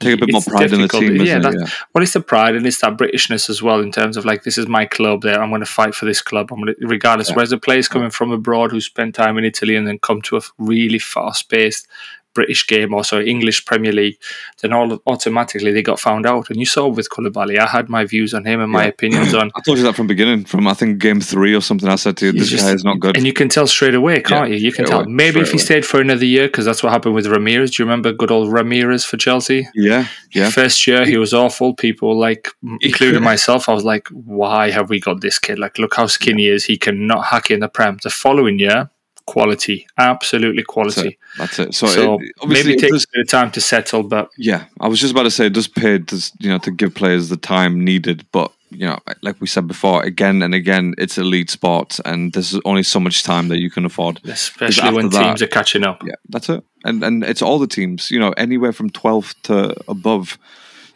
[0.00, 1.04] take a bit more pride difficult.
[1.04, 1.26] in the team.
[1.26, 1.66] Yeah, yeah.
[1.94, 4.58] well, it's the pride and it's that Britishness as well in terms of like this
[4.58, 5.22] is my club.
[5.22, 6.50] There, I'm going to fight for this club.
[6.50, 7.28] I'm going to, regardless.
[7.28, 7.36] Yeah.
[7.36, 10.38] Whereas the players coming from abroad who spent time in Italy and then come to
[10.38, 11.86] a really fast paced
[12.34, 14.18] British game or so English Premier League,
[14.62, 16.50] then all automatically they got found out.
[16.50, 19.50] And you saw with Koulibaly, I had my views on him and my opinions on.
[19.56, 21.88] I told you that from beginning, from I think game three or something.
[21.88, 23.94] I said to you, this just, guy is not good, and you can tell straight
[23.94, 24.66] away, can't yeah, you?
[24.66, 25.00] You can tell.
[25.00, 25.64] Away, Maybe if he away.
[25.64, 27.74] stayed for another year, because that's what happened with Ramires.
[27.76, 29.68] Do you remember good old Ramires for Chelsea?
[29.74, 30.50] Yeah, yeah.
[30.50, 31.74] First year he was awful.
[31.74, 32.48] People like,
[32.80, 35.58] including myself, I was like, why have we got this kid?
[35.58, 36.64] Like, look how skinny he is.
[36.64, 37.98] He cannot hack in the prem.
[38.02, 38.90] The following year
[39.26, 41.18] quality, absolutely quality.
[41.38, 41.62] That's it.
[41.62, 41.74] That's it.
[41.74, 44.88] So, so it, maybe it takes a bit of time to settle, but yeah, I
[44.88, 47.36] was just about to say it does pay to you know to give players the
[47.36, 52.00] time needed, but you know, like we said before, again and again, it's elite sports,
[52.04, 55.48] and there's only so much time that you can afford, especially when that, teams are
[55.48, 56.02] catching up.
[56.04, 58.10] Yeah, that's it, and and it's all the teams.
[58.10, 60.38] You know, anywhere from 12 to above.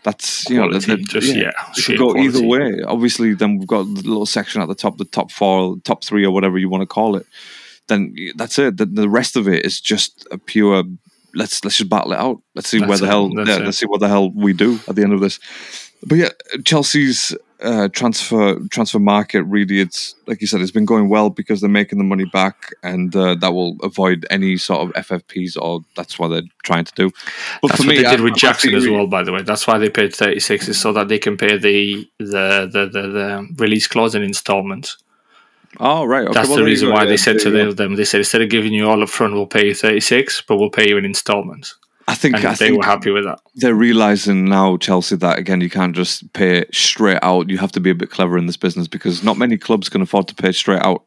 [0.04, 2.26] That's you quality, know, the, just, yeah, yeah it could go quality.
[2.26, 2.82] either way.
[2.86, 6.26] Obviously, then we've got the little section at the top, the top four, top three,
[6.26, 7.26] or whatever you want to call it
[7.88, 8.76] then that's it.
[8.76, 10.84] The, the rest of it is just a pure.
[11.34, 12.40] Let's let's just battle it out.
[12.54, 13.30] Let's see that's where the it, hell.
[13.34, 15.40] Yeah, let's see what the hell we do at the end of this.
[16.06, 16.28] But yeah,
[16.64, 21.60] Chelsea's uh, transfer transfer market really, it's like you said, it's been going well because
[21.60, 25.80] they're making the money back, and uh, that will avoid any sort of FFPs, or
[25.96, 27.10] that's what they're trying to do.
[27.62, 29.42] But that's for what me, they did I, with Jackson as well, by the way.
[29.42, 32.86] That's why they paid thirty six, is so that they can pay the the the,
[32.92, 34.98] the, the release clause in installments.
[35.80, 37.96] Oh right, okay, that's well, the reason why they said to them.
[37.96, 40.56] They said instead of giving you all up front, we'll pay you thirty six, but
[40.56, 41.76] we'll pay you in installments.
[42.06, 43.40] I think and I they think were happy with that.
[43.54, 47.48] They're realizing now, Chelsea, that again you can't just pay straight out.
[47.48, 50.02] You have to be a bit clever in this business because not many clubs can
[50.02, 51.04] afford to pay straight out.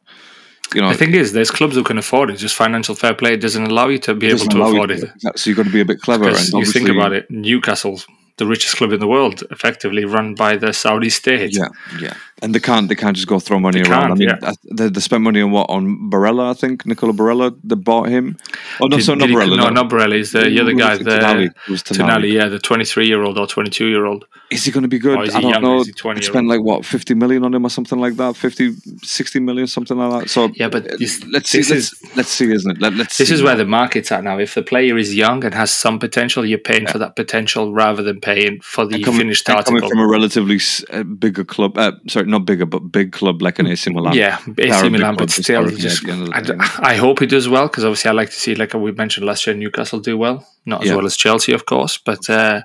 [0.74, 2.36] You know, the thing is, there's clubs who can afford it.
[2.36, 5.10] Just financial fair play doesn't allow you to be able to afford it.
[5.36, 6.28] So you've got to be a bit clever.
[6.28, 8.00] And you think about it, Newcastle
[8.38, 11.54] the richest club in the world, effectively run by the Saudi state.
[11.54, 11.68] Yeah,
[12.00, 14.12] yeah, and they can't they can't just go throw money they around.
[14.12, 14.52] I mean, yeah.
[14.70, 17.56] they, they spent money on what on Barella, I think Nicola Barella.
[17.62, 18.36] They bought him.
[18.80, 19.56] Oh no, did, so not Barella.
[19.56, 20.16] no, no, not Barella.
[20.16, 20.96] He's the, the other guy.
[20.96, 21.54] The Tonali.
[21.66, 24.24] Tonali, yeah, the twenty three year old or twenty two year old.
[24.50, 25.18] Is he going to be good?
[25.18, 25.82] I don't know.
[25.82, 28.36] Spend like what fifty million on him or something like that.
[28.36, 30.30] 50, 60 million, something like that.
[30.30, 31.62] So yeah, but this, let's see.
[31.62, 32.80] Let's, let's, see, isn't it?
[32.80, 33.34] Let, us This see.
[33.34, 34.38] is where the market's at now.
[34.38, 36.92] If the player is young and has some potential, you're paying yeah.
[36.92, 39.80] for that potential rather than paying for the coming, finished article.
[39.80, 43.58] Coming from a relatively uh, bigger club, uh, sorry, not bigger, but big club like
[43.58, 44.14] an AC Milan.
[44.14, 48.12] Yeah, AC Milan, but still, just, I, I, hope he does well because obviously I
[48.12, 50.46] like to see, like we mentioned last year, Newcastle do well.
[50.66, 50.96] Not as yeah.
[50.96, 52.60] well as Chelsea, of course, but uh,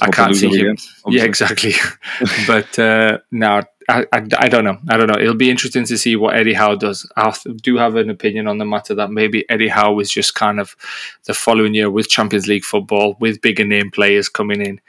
[0.00, 0.54] I can't see him.
[0.54, 0.76] Again,
[1.08, 1.72] yeah, exactly.
[2.46, 4.78] but uh, now I, I, I, don't know.
[4.88, 5.18] I don't know.
[5.18, 7.10] It'll be interesting to see what Eddie Howe does.
[7.16, 10.58] I do have an opinion on the matter that maybe Eddie Howe was just kind
[10.58, 10.76] of
[11.24, 14.80] the following year with Champions League football, with bigger name players coming in,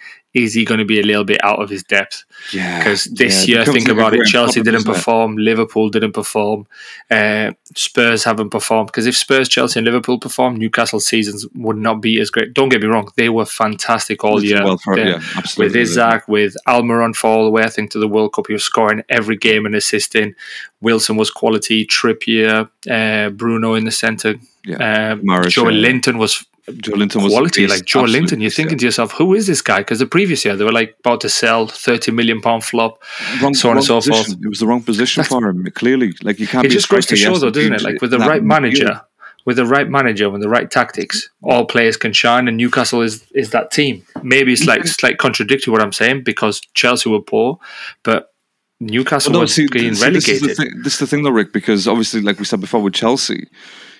[0.43, 2.23] is he going to be a little bit out of his depth?
[2.53, 2.77] Yeah.
[2.77, 6.67] Because this yeah, year, think about it, Chelsea didn't perform, Liverpool didn't perform,
[7.09, 8.87] uh, Spurs haven't performed.
[8.87, 12.53] Because if Spurs, Chelsea, and Liverpool perform, Newcastle seasons would not be as great.
[12.53, 14.63] Don't get me wrong, they were fantastic all year.
[14.63, 15.21] Well for, yeah,
[15.57, 18.53] with Isak, with Almiron for all the way, I think, to the World Cup, he
[18.53, 20.35] was scoring every game and assisting.
[20.81, 24.35] Wilson was quality, Trippier, uh, Bruno in the centre.
[24.63, 25.11] Yeah.
[25.13, 27.65] Um, Joelinton was Joelinton was quality.
[27.65, 29.79] Like Joelinton, you're thinking to yourself, who is this guy?
[29.79, 33.01] Because the previous year they were like about to sell thirty million pound flop,
[33.41, 34.33] wrong, so on and so position.
[34.33, 34.45] forth.
[34.45, 35.65] It was the wrong position That's, for him.
[35.71, 36.65] Clearly, like you can't.
[36.65, 37.81] It just goes to show, though, doesn't it?
[37.83, 39.01] Like with the right manager,
[39.45, 43.25] with the right manager, with the right tactics, all players can shine, and Newcastle is
[43.33, 44.05] is that team.
[44.21, 47.59] Maybe it's like slight contradictory what I'm saying because Chelsea were poor,
[48.03, 48.33] but
[48.81, 50.43] Newcastle well, no, was see, being see, relegated.
[50.43, 52.81] This is, thing, this is the thing, though, Rick, because obviously, like we said before
[52.81, 53.47] with Chelsea,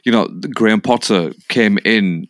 [0.04, 2.28] you know, Graham Potter came in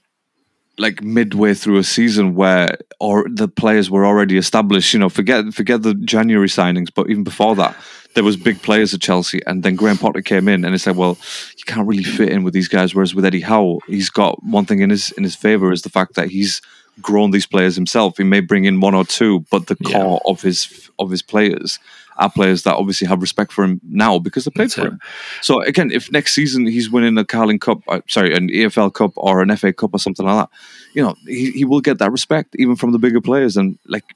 [0.77, 4.93] like midway through a season where or the players were already established.
[4.93, 7.75] You know, forget forget the January signings, but even before that,
[8.13, 10.95] there was big players at Chelsea, and then Graham Potter came in, and it's like,
[10.95, 11.17] well,
[11.57, 12.95] you can't really fit in with these guys.
[12.95, 15.89] Whereas with Eddie Howe, he's got one thing in his in his favor is the
[15.89, 16.61] fact that he's
[17.01, 18.17] grown these players himself.
[18.17, 20.31] He may bring in one or two, but the core yeah.
[20.31, 21.79] of his of his players
[22.17, 24.93] are players that obviously have respect for him now because they played That's for it.
[24.93, 24.99] him.
[25.41, 29.13] So again, if next season he's winning a Carling Cup, uh, sorry, an EFL Cup
[29.15, 30.49] or an FA Cup or something like that,
[30.93, 33.55] you know, he, he will get that respect even from the bigger players.
[33.55, 34.15] And like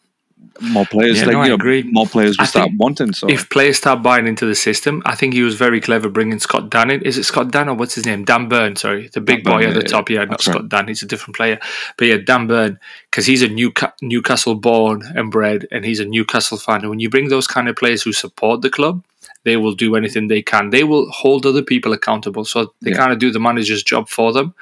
[0.61, 1.19] more players.
[1.19, 1.83] Yeah, like, no, you know, agree.
[1.83, 3.13] More players will start wanting.
[3.13, 6.39] So if players start buying into the system, I think he was very clever bringing
[6.39, 7.01] Scott Dan in.
[7.01, 8.25] Is it Scott Dan or what's his name?
[8.25, 8.75] Dan Burn.
[8.75, 10.09] Sorry, the big Dan boy at the yeah, top.
[10.09, 10.69] Yeah, not Scott right.
[10.69, 10.87] Dan.
[10.87, 11.59] He's a different player.
[11.97, 16.05] But yeah, Dan Burn because he's a Newca- Newcastle born and bred, and he's a
[16.05, 16.81] Newcastle fan.
[16.81, 19.03] And when you bring those kind of players who support the club,
[19.43, 20.69] they will do anything they can.
[20.69, 22.97] They will hold other people accountable, so they yeah.
[22.97, 24.53] kind of do the manager's job for them.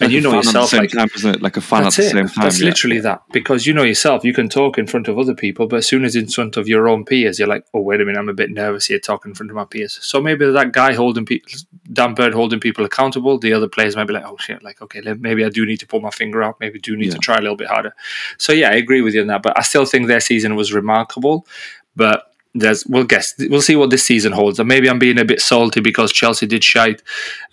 [0.00, 1.42] And like you know yourself, like time, isn't it?
[1.42, 2.10] Like a fan at the it.
[2.10, 2.44] same time.
[2.44, 2.66] That's yeah.
[2.66, 3.22] literally that.
[3.32, 6.04] Because you know yourself, you can talk in front of other people, but as soon
[6.04, 8.34] as in front of your own peers, you're like, oh wait a minute, I'm a
[8.34, 9.98] bit nervous here talking in front of my peers.
[10.02, 11.52] So maybe that guy holding people,
[11.92, 13.38] Dan Burn holding people accountable.
[13.38, 15.86] The other players might be like, oh shit, like okay, maybe I do need to
[15.86, 16.56] pull my finger out.
[16.60, 17.12] Maybe do need yeah.
[17.12, 17.94] to try a little bit harder.
[18.36, 19.42] So yeah, I agree with you on that.
[19.42, 21.46] But I still think their season was remarkable.
[21.94, 24.58] But there's we'll guess we'll see what this season holds.
[24.58, 27.02] And maybe I'm being a bit salty because Chelsea did shite,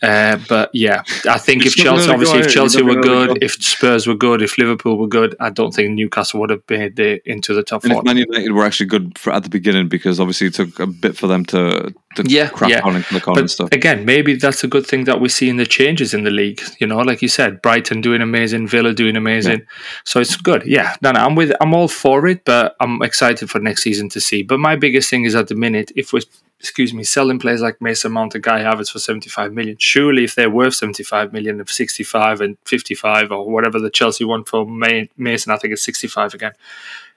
[0.02, 4.16] uh, but yeah, I think if Chelsea obviously if Chelsea were good, if Spurs were
[4.16, 7.64] good, if Liverpool were good, I don't think Newcastle would have made it into the
[7.64, 8.02] top and four.
[8.02, 10.88] If Man United were actually good for, at the beginning because obviously it took a
[10.88, 12.82] bit for them to, to yeah, crack yeah.
[12.84, 13.70] on the but and stuff.
[13.72, 16.62] Again, maybe that's a good thing that we see in the changes in the league.
[16.80, 19.66] You know, like you said, Brighton doing amazing, Villa doing amazing, yeah.
[20.04, 20.64] so it's good.
[20.66, 24.10] Yeah, no, no, I'm with, I'm all for it, but I'm excited for next season
[24.10, 24.44] to see.
[24.44, 26.22] But my biggest thing is at the minute, if we're
[26.64, 29.76] excuse me, selling players like Mason Mount and Kai Havertz for 75 million.
[29.78, 34.48] Surely, if they're worth 75 million of 65 and 55 or whatever the Chelsea want
[34.48, 36.54] for Mason, I think it's 65 again.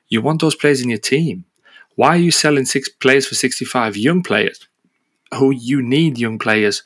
[0.09, 1.44] You want those players in your team.
[1.94, 4.66] Why are you selling six players for 65 young players?
[5.37, 6.83] Who you need young players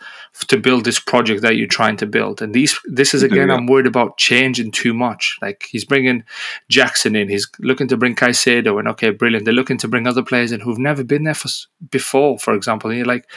[0.48, 2.42] to build this project that you're trying to build.
[2.42, 5.38] And these, this is again, I'm worried about changing too much.
[5.40, 6.24] Like he's bringing
[6.68, 9.44] Jackson in, he's looking to bring Caicedo, and okay, brilliant.
[9.44, 11.48] They're looking to bring other players in who've never been there for
[11.90, 12.38] before.
[12.38, 13.28] For example, and you're like,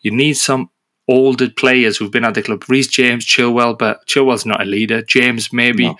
[0.00, 0.70] you need some
[1.08, 2.64] older players who've been at the club.
[2.68, 5.02] Reece James, Chilwell, but Chilwell's not a leader.
[5.02, 5.96] James maybe, no.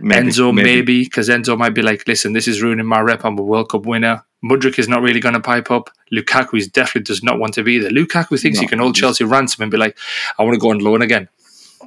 [0.00, 3.24] maybe Enzo maybe, because Enzo might be like, listen, this is ruining my rep.
[3.24, 4.24] I'm a World Cup winner.
[4.48, 5.90] Mudryk is not really going to pipe up.
[6.12, 7.90] Lukaku is definitely does not want to be there.
[7.90, 9.98] Lukaku thinks no, he can hold Chelsea ransom and be like,
[10.38, 11.28] I want to go on loan again.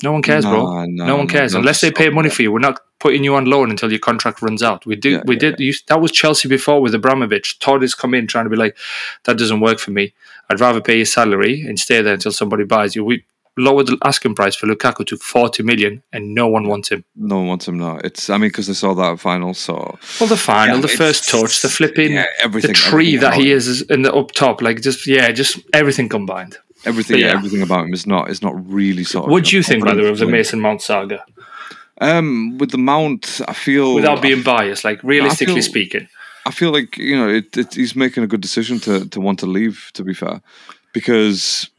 [0.04, 0.86] No one cares, no, bro.
[0.86, 2.52] No, no, one cares unless they pay money for you.
[2.52, 4.86] We're not putting you on loan until your contract runs out.
[4.86, 5.60] We do, yeah, we yeah, did.
[5.60, 5.74] Yeah.
[5.88, 7.60] that was Chelsea before with Abramovich.
[7.60, 8.78] Todd has come in trying to be like,
[9.26, 10.13] that doesn't work for me.
[10.50, 13.04] I'd rather pay your salary and stay there until somebody buys you.
[13.04, 13.26] We
[13.60, 17.04] lowered the asking price for Lukaku to 40 million and no one wants him.
[17.15, 18.00] No one wants him now.
[18.04, 21.30] It's I mean because they saw that final so Well the final, yeah, the first
[21.30, 24.62] touch, the flipping yeah, everything, the tree everything that he is in the up top
[24.62, 26.58] like just yeah, just everything combined.
[26.86, 27.38] Everything yeah.
[27.38, 29.93] everything about him is not is not really sort of What do you think by
[29.93, 31.24] the way of the Mason Mount saga?
[32.00, 36.08] Um with the Mount I feel without being biased like realistically feel, speaking.
[36.45, 39.39] I feel like you know it, it, he's making a good decision to to want
[39.39, 40.41] to leave to be fair
[40.93, 41.69] because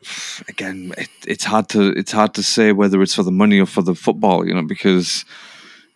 [0.49, 3.67] again, it, it's hard to it's hard to say whether it's for the money or
[3.67, 5.25] for the football, you know, because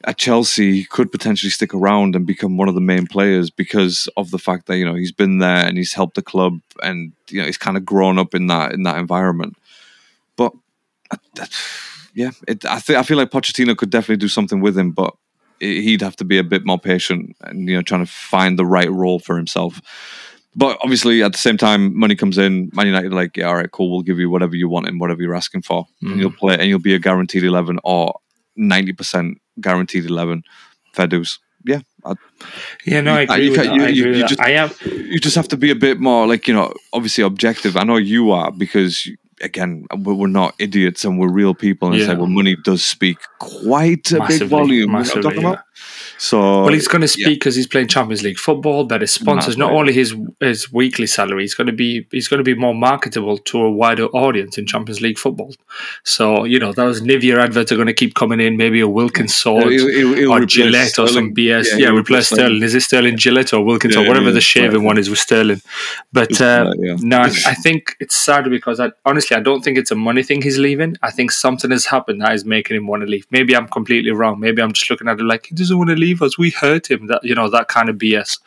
[0.05, 4.09] at Chelsea he could potentially stick around and become one of the main players because
[4.17, 7.13] of the fact that you know he's been there and he's helped the club and
[7.31, 9.57] you know he's kind of grown up in that in that environment.
[10.37, 10.53] But
[11.11, 11.47] uh,
[12.15, 15.15] yeah, it, I think I feel like Pochettino could definitely do something with him, but
[15.61, 18.67] he'd have to be a bit more patient and you know trying to find the
[18.67, 19.81] right role for himself.
[20.57, 22.71] But obviously, at the same time, money comes in.
[22.75, 23.91] Man United are like, yeah, all right, cool.
[23.91, 26.13] We'll give you whatever you want and whatever you're asking for, mm.
[26.13, 28.21] and you'll play, and you'll be a guaranteed eleven or
[28.57, 30.45] ninety percent guaranteed eleven.
[30.93, 31.41] Fair dues.
[31.67, 32.15] Yeah, I,
[32.87, 33.45] yeah, no, I agree.
[33.47, 34.71] You, you, I, agree you, you just, I am.
[34.85, 37.77] You just have to be a bit more like you know, obviously objective.
[37.77, 39.09] I know you are because
[39.41, 41.89] again, we're not idiots and we're real people.
[41.89, 42.07] And yeah.
[42.07, 44.93] say, well, money does speak quite a massively, big volume.
[44.93, 45.91] Massively, you know I'm talking yeah.
[45.91, 45.95] about?
[46.19, 47.61] So well, he's going to speak because yeah.
[47.61, 48.85] he's playing Champions League football.
[48.85, 52.39] But his sponsors, not only his his weekly salary, he's going to be he's going
[52.39, 55.55] to be more marketable to a wider audience in Champions League football.
[56.05, 58.57] So you know those Nivea adverts are going to keep coming in.
[58.57, 61.11] Maybe a Wilkinson Sword or Gillette Sterling.
[61.11, 61.67] or some BS.
[61.73, 62.63] Yeah, yeah replace Sterling.
[62.63, 64.87] Is it Sterling Gillette or Wilkins or whatever the shaving right.
[64.87, 65.61] one is with Sterling?
[66.13, 69.91] But uh, no, I, I, think it's sad because I, honestly I don't think it's
[69.91, 70.43] a money thing.
[70.43, 70.97] He's leaving.
[71.03, 73.27] I think something has happened that is making him want to leave.
[73.31, 74.41] Maybe I'm completely wrong.
[74.41, 76.39] Maybe I'm just looking at it like he doesn't want to leave us.
[76.39, 77.07] We hurt him.
[77.09, 78.39] That you know that kind of BS.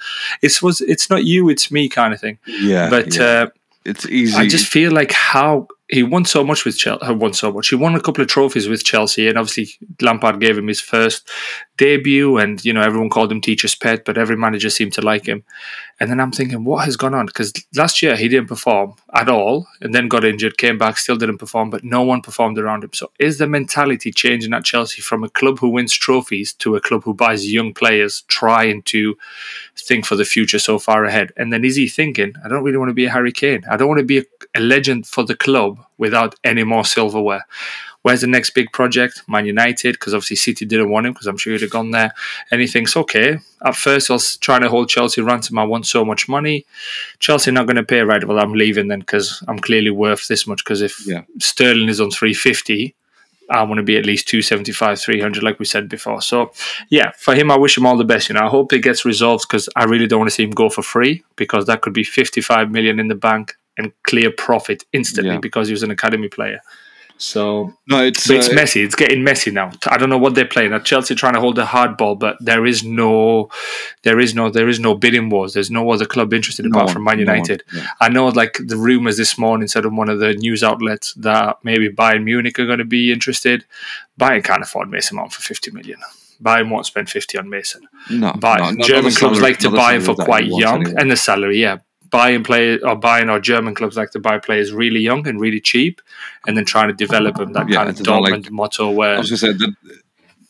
[0.41, 2.37] It's was it's not you, it's me kind of thing.
[2.47, 3.23] Yeah, but yeah.
[3.23, 3.47] Uh,
[3.85, 4.37] it's easy.
[4.37, 7.13] I just feel like how he won so much with Chelsea.
[7.13, 7.69] Won so much.
[7.69, 9.69] He won a couple of trophies with Chelsea, and obviously
[10.01, 11.29] Lampard gave him his first
[11.77, 15.25] debut, and you know everyone called him teacher's pet, but every manager seemed to like
[15.25, 15.43] him.
[15.99, 17.25] And then I'm thinking, what has gone on?
[17.25, 21.15] Because last year he didn't perform at all, and then got injured, came back, still
[21.15, 22.93] didn't perform, but no one performed around him.
[22.93, 26.81] So is the mentality changing at Chelsea from a club who wins trophies to a
[26.81, 29.17] club who buys young players, trying to
[29.75, 31.31] think for the future so far ahead?
[31.37, 33.63] And then is he thinking, I don't really want to be a Harry Kane.
[33.69, 34.23] I don't want to be a,
[34.55, 37.45] a legend for the club without any more silverware.
[38.07, 39.23] Where's the next big project?
[39.27, 42.13] Man United, because obviously City didn't want him, because I'm sure he'd have gone there.
[42.49, 45.59] And he thinks, okay, at first I was trying to hold Chelsea ransom.
[45.59, 46.65] I want so much money.
[47.19, 48.23] Chelsea not going to pay, right?
[48.23, 50.63] Well, I'm leaving then because I'm clearly worth this much.
[50.63, 51.23] Because if yeah.
[51.39, 52.95] Sterling is on 350,
[53.49, 56.21] I want to be at least 275, 300, like we said before.
[56.21, 56.53] So,
[56.89, 58.29] yeah, for him, I wish him all the best.
[58.29, 60.51] You know, I hope it gets resolved because I really don't want to see him
[60.51, 64.85] go for free because that could be 55 million in the bank and clear profit
[64.93, 65.39] instantly yeah.
[65.39, 66.61] because he was an academy player.
[67.17, 68.83] So no, it's it's uh, messy.
[68.83, 69.71] It's getting messy now.
[69.87, 70.73] I don't know what they're playing.
[70.73, 73.49] At Chelsea trying to hold a hard ball, but there is no,
[74.03, 75.53] there is no, there is no bidding wars.
[75.53, 77.63] There's no other club interested no apart one, from Man United.
[77.73, 77.87] No yeah.
[77.99, 81.57] I know, like the rumors this morning said on one of the news outlets that
[81.63, 83.65] maybe Bayern Munich are going to be interested.
[84.19, 85.99] Bayern can't afford Mason Mount for fifty million.
[86.41, 87.87] Bayern won't spend 50 on Mason.
[88.11, 91.01] No, Bayern, no German clubs like to buy him for quite young, anyway.
[91.01, 91.77] and the salary, yeah
[92.09, 95.59] buying play or buying our German clubs like to buy players really young and really
[95.59, 96.01] cheap,
[96.47, 97.53] and then trying to develop them.
[97.53, 99.93] That yeah, kind of Dortmund like, motto where I was going to say.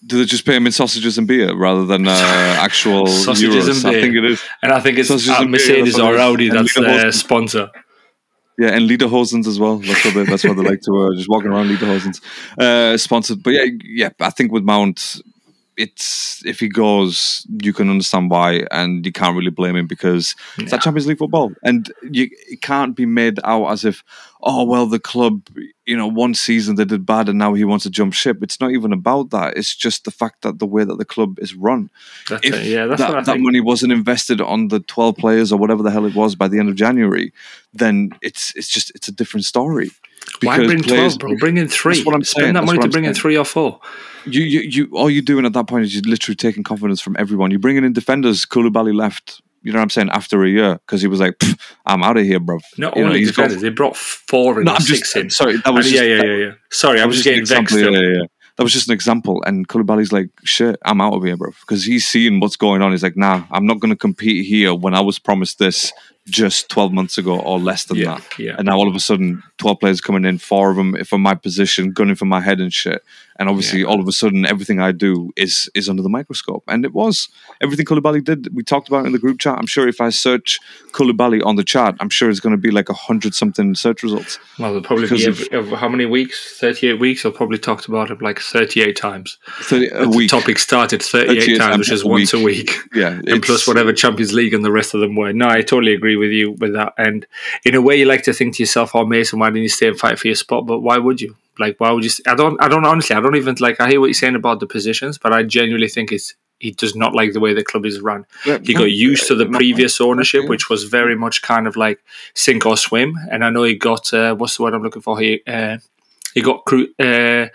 [0.06, 2.12] do they just pay them in sausages and beer rather than uh,
[2.60, 3.74] actual sausages euros?
[3.74, 4.00] and beer.
[4.00, 7.72] I think it is, and I think it's uh, Mercedes or Audi that's their sponsor.
[8.60, 9.78] Yeah, and lederhosens as well.
[9.78, 12.22] That's what they, that's what they like to uh, just walking around lederhosens,
[12.58, 13.44] uh, sponsored.
[13.44, 15.22] But yeah, yeah, I think with Mount,
[15.78, 20.36] it's if he goes, you can understand why, and you can't really blame him because
[20.58, 20.64] yeah.
[20.64, 24.04] it's that Champions League football, and you it can't be made out as if,
[24.42, 25.48] oh well, the club,
[25.86, 28.42] you know, one season they did bad, and now he wants to jump ship.
[28.42, 29.56] It's not even about that.
[29.56, 31.92] It's just the fact that the way that the club is run.
[32.28, 32.66] That's if it.
[32.66, 36.06] Yeah, that's that, that money wasn't invested on the twelve players or whatever the hell
[36.06, 37.32] it was by the end of January,
[37.74, 39.92] then it's it's just it's a different story.
[40.42, 41.38] Why bring players, twelve, bro?
[41.38, 41.96] Bring in three.
[41.96, 42.46] That's what I'm saying.
[42.46, 43.16] Spend that money to bring saying.
[43.16, 43.80] in three or four
[44.28, 47.16] you, you, you, all you're doing at that point is you're literally taking confidence from
[47.18, 47.52] everyone.
[47.52, 48.46] You're bringing in defenders.
[48.46, 49.42] Koulibaly left.
[49.64, 50.10] You know what I'm saying?
[50.12, 51.42] After a year, because he was like,
[51.86, 54.66] "I'm out of here, bro." Not you only know, defenders, got, they brought four and
[54.66, 55.30] no, six just, in.
[55.30, 56.52] Sorry, that was just, yeah, yeah, yeah, yeah.
[56.72, 57.76] Sorry, I was just getting vexed.
[57.76, 58.24] Yeah, yeah, yeah.
[58.56, 59.44] That was just an example.
[59.46, 62.92] And Koulibaly's like, "Shit, I'm out of here, bro," because he's seeing what's going on.
[62.92, 65.92] He's like, "Nah, I'm not going to compete here when I was promised this
[66.30, 68.40] just 12 months ago or less than yeah, that.
[68.40, 68.56] Yeah.
[68.58, 71.36] And now all of a sudden, 12 players coming in, four of them for my
[71.36, 73.04] position, gunning for my head and shit.
[73.40, 73.88] And obviously, yeah.
[73.88, 76.64] all of a sudden, everything I do is is under the microscope.
[76.68, 77.30] And it was
[77.62, 78.54] everything Koulibaly did.
[78.54, 79.58] We talked about in the group chat.
[79.58, 80.60] I'm sure if I search
[80.92, 84.04] Koulibaly on the chat, I'm sure it's going to be like a hundred something search
[84.04, 84.40] results.
[84.60, 86.58] Well, it'll probably because be of, of, how many weeks?
[86.60, 87.26] 38 weeks.
[87.26, 89.38] I've probably talked about it like 38 times.
[89.62, 90.32] 30, a week.
[90.32, 92.72] The topic started 38, 38 times, which is a once a week.
[92.94, 93.20] Yeah.
[93.28, 95.32] and plus whatever Champions League and the rest of them were.
[95.34, 96.94] No, I totally agree with you with that.
[96.98, 97.26] And
[97.66, 99.88] in a way, you like to think to yourself, "Oh, Mason, why didn't you stay
[99.88, 101.36] and fight for your spot?" But why would you?
[101.60, 102.12] Like, why would you?
[102.26, 102.62] I don't.
[102.62, 103.16] I don't honestly.
[103.16, 103.80] I don't even like.
[103.80, 106.96] I hear what you're saying about the positions, but I genuinely think it's he does
[106.96, 108.26] not like the way the club is run.
[108.46, 112.04] Yeah, he got used to the previous ownership, which was very much kind of like
[112.34, 113.16] sink or swim.
[113.30, 115.40] And I know he got uh, what's the word I'm looking for here.
[115.46, 115.78] Uh,
[116.34, 116.64] he got
[117.00, 117.48] uh,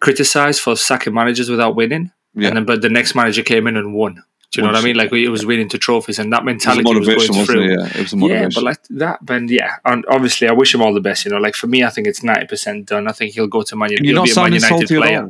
[0.00, 2.48] criticized for sacking managers without winning, yeah.
[2.48, 4.22] and then but the next manager came in and won.
[4.50, 4.96] Do you know what I mean?
[4.96, 7.64] Like it was winning to trophies, and that mentality was, was going through.
[7.64, 7.70] It?
[7.70, 8.42] Yeah, it was a motivation.
[8.42, 9.46] Yeah, but like that, Ben.
[9.48, 11.26] Yeah, and obviously, I wish him all the best.
[11.26, 13.08] You know, like for me, I think it's ninety percent done.
[13.08, 14.06] I think he'll go to Man United.
[14.06, 15.28] He'll be a Man United player.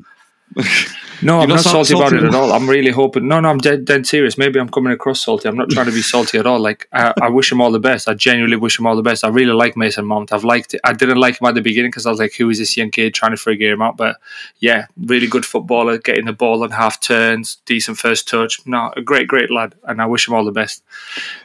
[1.20, 2.52] No, You're I'm not, not salty, salty, about it at all.
[2.52, 3.26] I'm really hoping.
[3.26, 4.38] No, no, I'm dead, dead serious.
[4.38, 5.48] Maybe I'm coming across salty.
[5.48, 6.60] I'm not trying to be salty at all.
[6.60, 8.08] Like I, I wish him all the best.
[8.08, 9.24] I genuinely wish him all the best.
[9.24, 10.32] I really like Mason Mount.
[10.32, 10.80] I've liked it.
[10.84, 12.90] I didn't like him at the beginning because I was like, who is this young
[12.90, 13.96] kid trying to figure him out?
[13.96, 14.16] But
[14.60, 18.64] yeah, really good footballer, getting the ball on half turns, decent first touch.
[18.64, 20.84] No, a great, great lad, and I wish him all the best.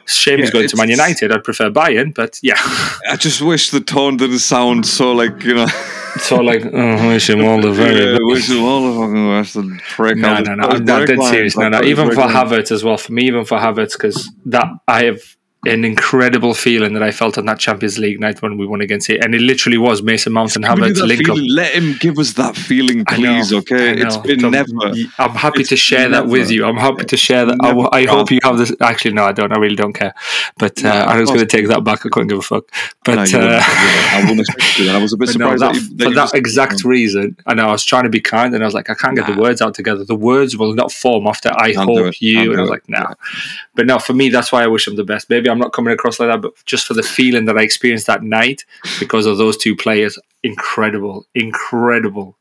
[0.06, 1.32] Shame yeah, he's going to Man United.
[1.32, 2.54] I'd prefer Bayern, but yeah.
[3.10, 5.66] I just wish the tone didn't sound so like you know.
[6.18, 9.82] So like, oh, wish him all the very yeah, wish him all the fucking best
[9.94, 10.16] prick.
[10.16, 11.56] No, no, no, I'm dead serious.
[11.56, 12.96] No, no, even for Havertz as well.
[12.96, 15.20] For me, even for Havertz, because that I have
[15.66, 19.10] an incredible feeling that I felt on that Champions League night when we won against
[19.10, 21.48] it, and it literally was Mason Mount and Havertz link feeling.
[21.50, 23.52] Let him give us that feeling, please.
[23.52, 24.70] Know, okay, it's been so never.
[25.18, 26.64] I'm happy it's to share that with you.
[26.64, 27.56] I'm happy to share that.
[27.60, 28.72] I, I hope you have this.
[28.80, 29.52] Actually, no, I don't.
[29.52, 30.14] I really don't care.
[30.58, 32.04] But uh, no, I was going to take that back.
[32.06, 32.70] I couldn't give a fuck.
[33.04, 34.96] But no, uh, I wouldn't expect that.
[34.96, 37.36] I was a bit surprised no, that, that you, that for that exact reason.
[37.46, 39.28] I know I was trying to be kind, and I was like, I can't get
[39.28, 39.34] nah.
[39.34, 40.04] the words out together.
[40.04, 42.50] The words will not form after I hope you.
[42.50, 43.00] And I was like, no.
[43.00, 43.14] Nah.
[43.74, 45.30] But no, for me, that's why I wish him the best.
[45.30, 48.08] Maybe I'm not coming across like that, but just for the feeling that I experienced
[48.08, 48.64] that night
[48.98, 52.36] because of those two players, incredible, incredible.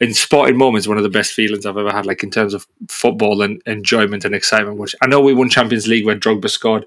[0.00, 2.66] In sporting moments, one of the best feelings I've ever had, like in terms of
[2.88, 4.78] football and enjoyment and excitement.
[4.78, 6.84] Which I know we won Champions League when Drogba scored,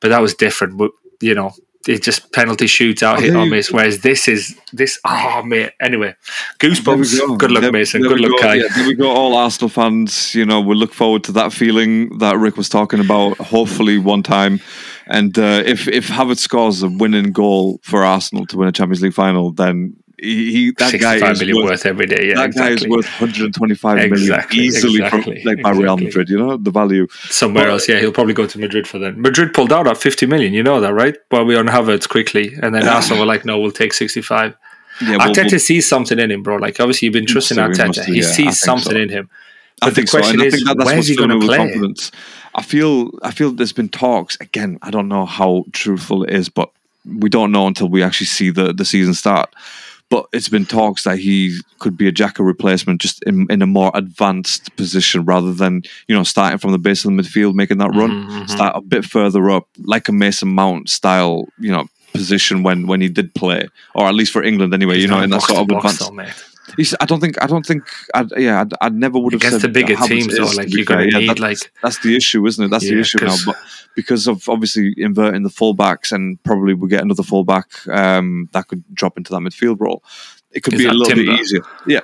[0.00, 0.78] but that was different.
[0.78, 1.52] But you know,
[1.86, 3.76] it's just penalty shootout oh, hit on Mason.
[3.76, 5.72] Whereas this is this oh mate.
[5.80, 6.14] Anyway,
[6.58, 7.18] goosebumps.
[7.18, 7.36] Go.
[7.36, 8.00] Good luck, there, Mason.
[8.00, 8.38] There Good luck, go.
[8.38, 8.54] Kai.
[8.54, 9.10] Yeah, there we go.
[9.10, 13.00] All Arsenal fans, you know, we look forward to that feeling that Rick was talking
[13.00, 13.36] about.
[13.38, 14.60] Hopefully, one time.
[15.06, 19.02] And uh, if if Havertz scores a winning goal for Arsenal to win a Champions
[19.02, 22.28] League final, then he, he that guy is worth, worth, every day.
[22.28, 22.76] Yeah, that exactly.
[22.76, 26.28] guy is worth 125 exactly, million easily exactly, from like by Real Madrid.
[26.28, 27.88] You know the value somewhere but, else.
[27.88, 29.16] Yeah, he'll probably go to Madrid for that.
[29.18, 30.54] Madrid pulled out at 50 million.
[30.54, 31.16] You know that, right?
[31.28, 34.56] While we on Havertz quickly, and then Arsenal were like, "No, we'll take 65."
[35.00, 36.56] Yeah, Arteta we'll, sees something in him, bro.
[36.56, 38.04] Like obviously, you've been trusting Arteta.
[38.04, 38.98] He, yeah, sees something so.
[38.98, 39.30] in him.
[39.80, 40.46] But I the question so.
[40.46, 41.56] is, that where's he going to play?
[41.56, 42.12] Confidence.
[42.54, 44.78] I feel I feel there's been talks again.
[44.82, 46.70] I don't know how truthful it is, but
[47.04, 49.54] we don't know until we actually see the the season start.
[50.10, 53.66] But it's been talks that he could be a Xhaka replacement, just in, in a
[53.66, 57.78] more advanced position rather than you know starting from the base of the midfield, making
[57.78, 58.30] that run, mm-hmm.
[58.30, 58.46] mm-hmm.
[58.46, 63.00] start a bit further up, like a Mason Mount style, you know, position when when
[63.00, 64.94] he did play, or at least for England anyway.
[64.94, 66.00] He's you know, in that sort of advanced.
[66.00, 66.24] Though,
[67.00, 67.42] I don't think.
[67.42, 67.84] I don't think.
[68.14, 70.36] I'd, yeah, I'd, I'd never would have against the bigger teams.
[70.36, 72.68] Though, like you're going to need like that's the issue, isn't it?
[72.68, 73.36] That's yeah, the issue now.
[73.44, 73.56] But
[73.94, 78.82] because of obviously inverting the fullbacks and probably we get another fullback um, that could
[78.94, 80.02] drop into that midfield role,
[80.50, 81.32] it could be a little Timber?
[81.32, 81.62] bit easier.
[81.86, 82.00] Yeah.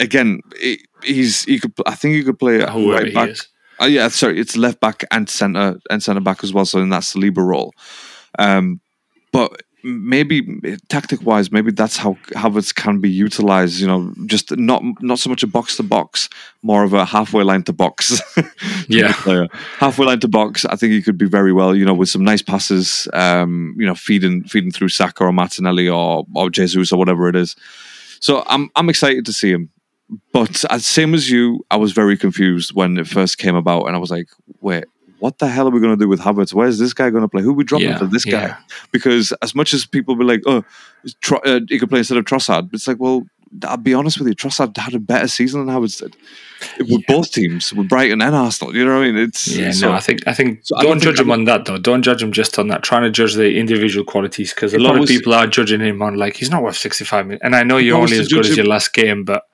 [0.00, 1.72] Again, it, he's he could.
[1.86, 3.36] I think he could play oh, right back.
[3.80, 6.64] Uh, yeah, sorry, it's left back and center and center back as well.
[6.64, 7.72] So in that Saliba role,
[8.38, 8.80] um,
[9.32, 13.80] but maybe tactic wise, maybe that's how Havertz can be utilized.
[13.80, 16.28] You know, just not not so much a box to box,
[16.62, 18.20] more of a halfway line to box.
[18.88, 19.12] yeah,
[19.78, 20.64] halfway line to box.
[20.64, 21.76] I think he could be very well.
[21.76, 23.06] You know, with some nice passes.
[23.12, 27.36] Um, you know, feeding feeding through Saka or Martinelli or or Jesus or whatever it
[27.36, 27.54] is.
[28.20, 29.70] So I'm I'm excited to see him.
[30.32, 33.96] But as same as you, I was very confused when it first came about, and
[33.96, 34.28] I was like,
[34.60, 34.84] "Wait,
[35.24, 36.52] what the hell are we going to do with Havertz?
[36.52, 37.40] Where's this guy going to play?
[37.40, 38.42] Who are we dropping yeah, for this guy?
[38.42, 38.56] Yeah.
[38.92, 40.62] Because as much as people be like, oh,
[41.32, 43.24] uh, he could play instead of Trossard, it's like, well,
[43.62, 46.14] I'll be honest with you, Trossard had a better season than Havertz did.
[46.78, 46.98] With yeah.
[47.08, 49.16] both teams, with Brighton and Arsenal, you know what I mean?
[49.16, 49.70] It's yeah.
[49.70, 51.44] So, no, I think I think so don't, I don't judge think him I'm, on
[51.46, 51.78] that though.
[51.78, 52.82] Don't judge him just on that.
[52.82, 56.16] Trying to judge the individual qualities because a lot of people are judging him on
[56.16, 57.40] like he's not worth sixty five million.
[57.42, 59.44] And I know you're only as good as your last game, but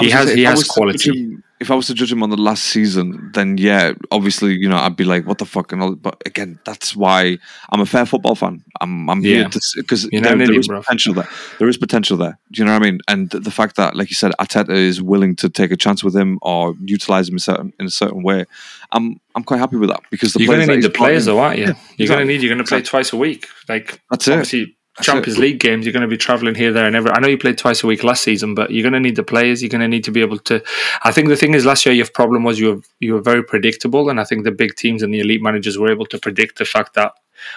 [0.00, 1.38] he has he has quality.
[1.58, 4.76] If I was to judge him on the last season, then yeah, obviously, you know,
[4.76, 5.72] I'd be like, what the fuck?
[5.72, 7.38] And all, but again, that's why
[7.70, 8.62] I'm a fair football fan.
[8.80, 9.34] I'm I'm yeah.
[9.34, 11.28] here to because there, there is potential there.
[11.58, 12.38] There is potential there.
[12.52, 13.00] Do you know what I mean?
[13.08, 16.14] And the fact that, like you said, Arteta is willing to take a chance with
[16.14, 18.44] him or utilize him in, certain, in a certain way,
[18.92, 21.38] I'm I'm quite happy with that because the you're going to need the players, though,
[21.38, 21.64] aren't you?
[21.64, 22.06] Yeah, you're exactly.
[22.06, 22.42] going to need.
[22.42, 23.48] You're going to play twice a week.
[23.68, 24.68] Like that's it
[25.02, 27.10] Champions League games, you're going to be traveling here, there, and ever.
[27.10, 29.22] I know you played twice a week last season, but you're going to need the
[29.22, 29.62] players.
[29.62, 30.62] You're going to need to be able to.
[31.02, 33.42] I think the thing is, last year your problem was you were you were very
[33.42, 36.58] predictable, and I think the big teams and the elite managers were able to predict
[36.58, 37.12] the fact that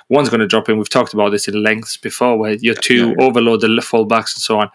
[0.09, 0.77] one's going to drop in.
[0.77, 4.41] We've talked about this in lengths before, where you're two yeah, overload the fullbacks and
[4.41, 4.69] so on,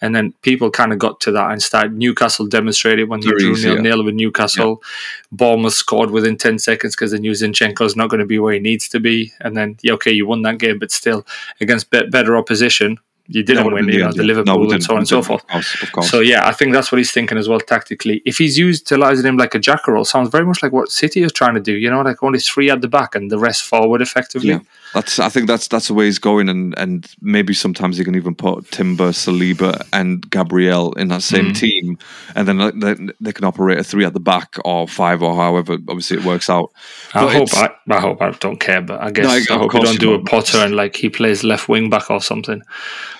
[0.00, 1.96] and then people kind of got to that and started.
[1.96, 3.80] Newcastle demonstrated when they drew nil yeah.
[3.80, 4.80] nil with Newcastle.
[4.82, 4.88] Yeah.
[5.32, 8.60] Bournemouth scored within ten seconds because they knew Zinchenko's not going to be where he
[8.60, 11.26] needs to be, and then yeah, okay, you won that game, but still
[11.60, 12.98] against better opposition.
[13.30, 15.42] You didn't no, win, you know, the Liverpool no, and so on and so forth.
[15.42, 16.10] Of course, of course.
[16.10, 18.22] So yeah, I think that's what he's thinking as well tactically.
[18.24, 21.22] If he's used utilizing him like a Xhaka role, sounds very much like what City
[21.22, 21.72] is trying to do.
[21.72, 24.50] You know, like only three at the back and the rest forward effectively.
[24.50, 24.60] Yeah.
[24.94, 28.14] That's I think that's that's the way he's going, and and maybe sometimes he can
[28.14, 31.56] even put Timber, Saliba, and Gabriel in that same mm.
[31.58, 31.98] team,
[32.34, 35.74] and then they, they, can operate a three at the back or five or however
[35.88, 36.72] obviously it works out.
[37.12, 39.60] I but hope I, I hope I don't care, but I guess no, I, I
[39.60, 42.62] hope you don't do a Potter and like he plays left wing back or something.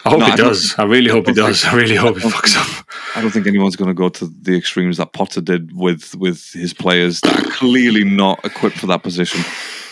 [0.04, 0.74] I hope no, he I does.
[0.78, 1.62] I really hope he does.
[1.62, 2.86] Think, I really hope he fucks up.
[3.14, 6.50] I don't think anyone's going to go to the extremes that Potter did with with
[6.52, 9.40] his players that are clearly not equipped for that position.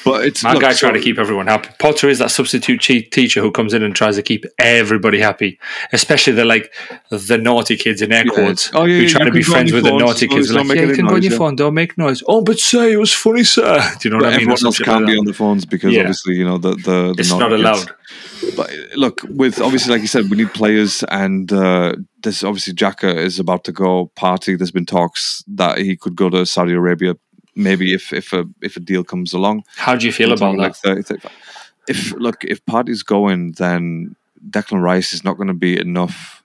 [0.06, 1.68] But it's my look, guy trying to keep everyone happy.
[1.80, 5.58] Potter is that substitute teacher who comes in and tries to keep everybody happy,
[5.92, 6.72] especially the like
[7.10, 8.78] the naughty kids in air quotes yeah.
[8.78, 10.52] oh, yeah, who try to be friends with the naughty kids.
[10.52, 11.38] Like, yeah, you can noise, go on your yeah.
[11.38, 12.22] phone, don't make noise.
[12.28, 13.78] Oh, but say it was funny, sir.
[13.98, 14.50] Do you know but what I mean?
[14.52, 17.14] Everyone else can't like be on the phones because obviously you know the the, the
[17.18, 17.86] it's not allowed.
[17.86, 18.54] Kids.
[18.54, 23.16] But look, with obviously like you said, we need players, and uh, this obviously Xhaka
[23.16, 24.56] is about to go Partey.
[24.56, 27.16] There's been talks that he could go to Saudi Arabia
[27.56, 29.64] maybe if if a if a deal comes along.
[29.76, 31.02] How do you feel about like that?
[31.02, 31.28] 30, 30,
[31.88, 34.14] if look, if Partey's going, then
[34.50, 36.42] Declan Rice is not going to be enough.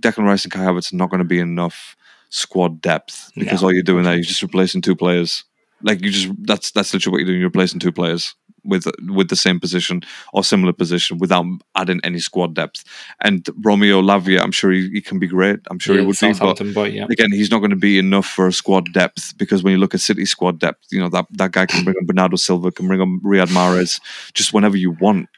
[0.00, 1.96] Declan Rice and Kai Havertz are not going to be enough
[2.30, 3.68] squad depth because no.
[3.68, 5.44] all you're doing there, you're just replacing two players.
[5.82, 7.40] Like you just that's that's literally what you're doing.
[7.40, 8.34] You're replacing two players
[8.68, 10.02] with with the same position
[10.32, 12.84] or similar position without adding any squad depth.
[13.22, 15.60] And Romeo Lavia, I'm sure he, he can be great.
[15.70, 16.32] I'm sure yeah, he would be.
[16.32, 17.06] But boy, yeah.
[17.10, 19.94] again, he's not going to be enough for a squad depth because when you look
[19.94, 22.86] at City squad depth, you know that that guy can bring on Bernardo Silva, can
[22.86, 24.00] bring on Riyad Mahrez,
[24.34, 25.28] just whenever you want.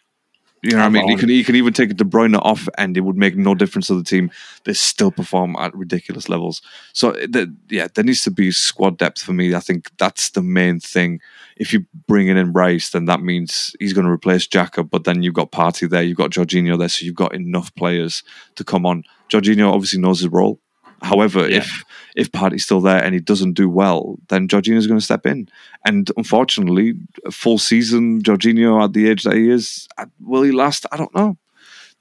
[0.63, 1.09] You know what I mean?
[1.09, 3.87] He can, he can even take De Bruyne off and it would make no difference
[3.87, 4.31] to the team.
[4.65, 6.61] They still perform at ridiculous levels.
[6.93, 9.55] So, eh, the, yeah, there needs to be squad depth for me.
[9.55, 11.21] I think that's the main thing.
[11.57, 15.23] If you bring in Rice, then that means he's going to replace Xhaka, but then
[15.23, 18.23] you've got Partey there, you've got Jorginho there, so you've got enough players
[18.57, 19.05] to come on.
[19.31, 20.61] Jorginho obviously knows his role.
[21.03, 21.59] However, yeah.
[21.59, 21.85] if
[22.17, 25.49] if Partey's still there and he doesn't do well, then Jorginho's going to step in.
[25.87, 26.95] And unfortunately,
[27.25, 30.87] a full season, Jorginho at the age that he is, uh, will he last?
[30.93, 31.37] I don't know.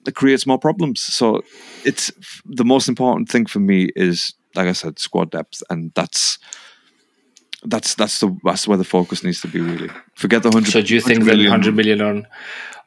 [0.06, 1.02] It creates more problems.
[1.02, 1.44] So
[1.86, 2.12] it's
[2.46, 6.40] the most important thing for me is, like I said, squad depth, and that's
[7.64, 9.62] that's that's the that's where the focus needs to be.
[9.62, 10.72] Really, forget the hundred.
[10.72, 12.28] So do you think that hundred million on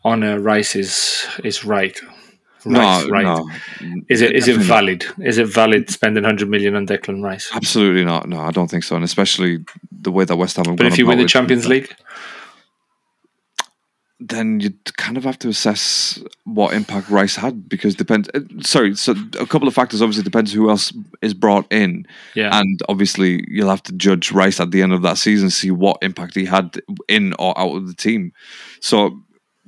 [0.05, 1.99] on a Rice is is right?
[2.65, 3.25] Rice, no, right?
[3.25, 3.51] No,
[4.09, 5.05] is it is it valid?
[5.19, 5.27] Not.
[5.27, 7.51] Is it valid spending hundred million on Declan Rice?
[7.53, 8.29] Absolutely not.
[8.29, 8.97] No, I don't think so.
[8.97, 10.67] And especially the way that West Ham.
[10.67, 11.95] Have but if you win the Champions League,
[14.29, 18.29] then you kind of have to assess what impact Rice had because depends.
[18.35, 20.93] Uh, sorry, so a couple of factors obviously depends who else
[21.23, 22.07] is brought in.
[22.35, 25.71] Yeah, and obviously you'll have to judge Rice at the end of that season, see
[25.71, 28.33] what impact he had in or out of the team.
[28.81, 29.23] So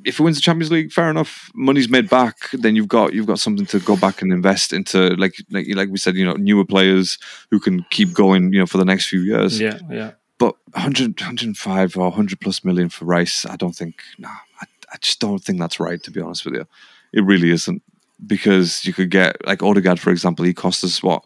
[0.04, 1.50] if it wins the Champions League, fair enough.
[1.54, 2.50] Money's made back.
[2.52, 5.88] Then you've got you've got something to go back and invest into, like like like
[5.88, 7.18] we said, you know, newer players
[7.50, 9.60] who can keep going, you know, for the next few years.
[9.60, 10.12] Yeah, yeah.
[10.38, 14.02] But 100, 105 or 100 plus million for Rice, I don't think.
[14.18, 14.28] Nah,
[14.60, 16.02] I, I just don't think that's right.
[16.02, 16.66] To be honest with you,
[17.12, 17.82] it really isn't
[18.26, 20.44] because you could get like Odegaard, for example.
[20.44, 21.24] He cost us what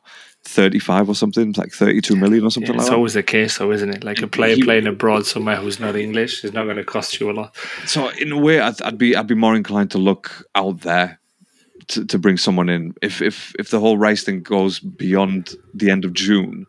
[0.49, 2.93] 35 or something, like 32 million or something yeah, like it's that.
[2.93, 4.03] It's always the case, though, isn't it?
[4.03, 7.21] Like a player he, playing abroad somewhere who's not English is not going to cost
[7.21, 7.55] you a lot.
[7.87, 11.21] So, in a way, I'd, I'd, be I'd be more inclined to look out there
[11.89, 12.95] to, to bring someone in.
[13.03, 16.67] If if if the whole Rice thing goes beyond the end of June,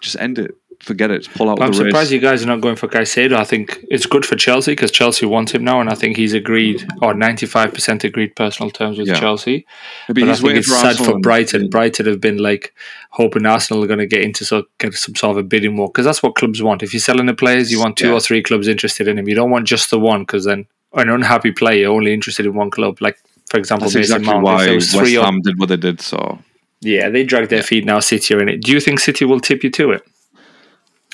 [0.00, 1.28] just end it forget it.
[1.34, 1.62] Pull out.
[1.62, 2.10] I'm surprised race.
[2.10, 3.34] you guys are not going for Caicedo.
[3.34, 6.34] I think it's good for Chelsea because Chelsea wants him now, and I think he's
[6.34, 9.20] agreed or 95 percent agreed personal terms with yeah.
[9.20, 9.66] Chelsea.
[10.08, 11.62] Maybe but I think it's for sad Arsenal for Brighton.
[11.62, 12.74] And, Brighton have been like
[13.10, 15.88] hoping Arsenal are going to get into so get some sort of a bidding war
[15.88, 16.82] because that's what clubs want.
[16.82, 18.14] If you're selling the players, you want two yeah.
[18.14, 19.28] or three clubs interested in him.
[19.28, 22.70] You don't want just the one because then an unhappy player only interested in one
[22.70, 23.00] club.
[23.00, 23.18] Like
[23.50, 24.44] for example, that's Mason exactly Mount.
[24.44, 26.00] why West Ham did what they did.
[26.00, 26.38] So
[26.80, 27.84] yeah, they dragged their feet.
[27.84, 28.62] Now City are in it.
[28.62, 30.02] Do you think City will tip you to it?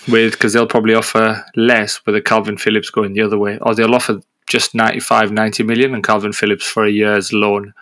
[0.09, 3.75] With because they'll probably offer less with a Kalvin Phillips going the other way, or
[3.75, 7.75] they'll offer just 95, 90 million and Kalvin Phillips for a year's loan.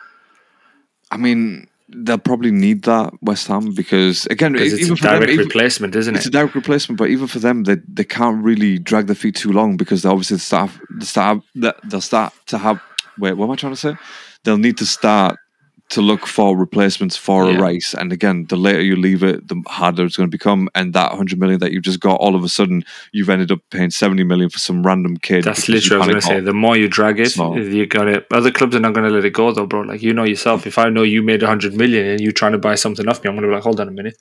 [1.10, 5.38] I mean, they'll probably need that West Ham because again, it's even a direct them,
[5.38, 6.18] replacement, isn't it?
[6.18, 9.36] It's a direct replacement, but even for them, they they can't really drag their feet
[9.36, 12.80] too long because they obviously start the start they'll start to have.
[13.18, 13.96] Wait, what am I trying to say?
[14.42, 15.36] They'll need to start
[15.90, 17.56] to look for replacements for yeah.
[17.56, 17.94] a Rice.
[17.94, 20.68] And again, the later you leave it, the harder it's going to become.
[20.74, 23.60] And that 100 million that you've just got, all of a sudden, you've ended up
[23.70, 25.44] paying 70 million for some random kid.
[25.44, 26.44] That's literally what I was going to say.
[26.44, 28.26] The more you drag it, so, you got it.
[28.32, 29.82] Other clubs are not going to let it go, though, bro.
[29.82, 32.58] Like, you know yourself, if I know you made 100 million and you're trying to
[32.58, 34.16] buy something off me, I'm going to be like, hold on a minute.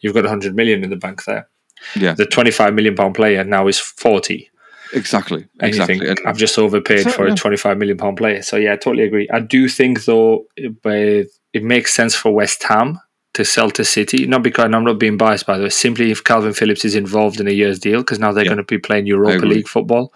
[0.00, 1.48] You've got 100 million in the bank there.
[1.96, 2.12] Yeah.
[2.12, 4.50] The 25 million pound player now is 40
[4.92, 5.46] Exactly.
[5.60, 5.96] And exactly.
[5.96, 7.34] you think, I've just overpaid so, for yeah.
[7.34, 8.42] a 25 million pound player.
[8.42, 9.28] So, yeah, I totally agree.
[9.30, 13.00] I do think, though, it, it makes sense for West Ham
[13.34, 14.26] to sell to City.
[14.26, 15.70] Not because I'm not being biased, by the way.
[15.70, 18.50] Simply if Kalvin Phillips is involved in a year's deal, because now they're yeah.
[18.50, 20.12] going to be playing Europa League football.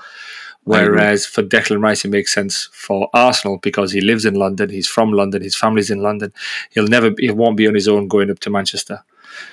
[0.65, 4.87] Whereas for Declan Rice, it makes sense for Arsenal because he lives in London, he's
[4.87, 6.33] from London, his family's in London.
[6.71, 9.05] He'll never, he won't be on his own going up to Manchester.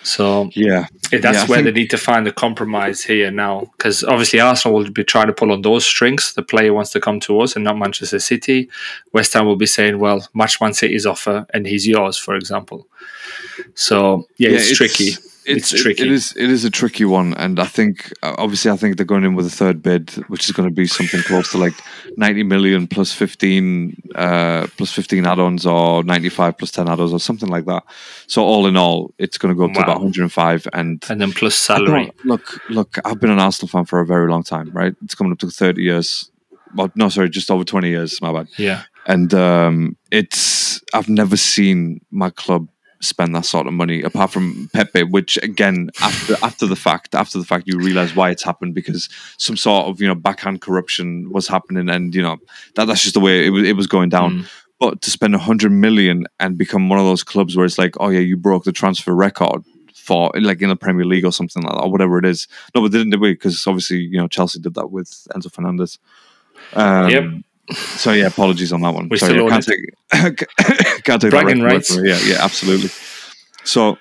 [0.03, 1.65] So yeah, that's yeah, where think...
[1.65, 5.33] they need to find the compromise here now, because obviously Arsenal will be trying to
[5.33, 6.33] pull on those strings.
[6.33, 8.69] The player wants to come to us and not Manchester City.
[9.13, 12.87] West Ham will be saying, "Well, match Man City's offer and he's yours," for example.
[13.75, 15.11] So yeah, yeah it's, it's, tricky.
[15.49, 16.03] It's, it's tricky.
[16.03, 16.33] It is.
[16.37, 19.35] It is a tricky one, and I think uh, obviously I think they're going in
[19.35, 21.73] with a third bid, which is going to be something close to like
[22.17, 27.49] ninety million plus fifteen, uh, plus fifteen add-ons, or ninety-five plus ten add-ons, or something
[27.49, 27.83] like that.
[28.27, 29.73] So all in all, it's going to go up wow.
[29.73, 32.11] to about one hundred and five, and and then plus salary.
[32.25, 34.95] Look, look, I've been an Arsenal fan for a very long time, right?
[35.03, 36.31] It's coming up to thirty years.
[36.75, 38.21] Well, no, sorry, just over twenty years.
[38.21, 38.47] My bad.
[38.57, 42.67] Yeah, and um, it's I've never seen my club
[43.01, 47.37] spend that sort of money apart from Pepe, which again after after the fact after
[47.37, 51.31] the fact you realize why it's happened because some sort of you know backhand corruption
[51.31, 52.37] was happening and you know
[52.75, 54.39] that that's just the way it was it was going down.
[54.39, 54.49] Mm.
[54.79, 57.95] But to spend a hundred million and become one of those clubs where it's like,
[57.99, 61.63] oh yeah, you broke the transfer record for like in the Premier League or something
[61.63, 62.47] like that, or whatever it is.
[62.73, 63.33] No, but didn't we?
[63.33, 65.99] Because obviously you know Chelsea did that with Enzo Fernandez.
[66.73, 67.23] Um, yep.
[67.71, 69.09] So yeah, apologies on that one.
[69.09, 71.95] We Sorry, still can't take, can't take bragging rights.
[71.95, 72.89] Yeah, yeah, absolutely.
[73.63, 73.97] So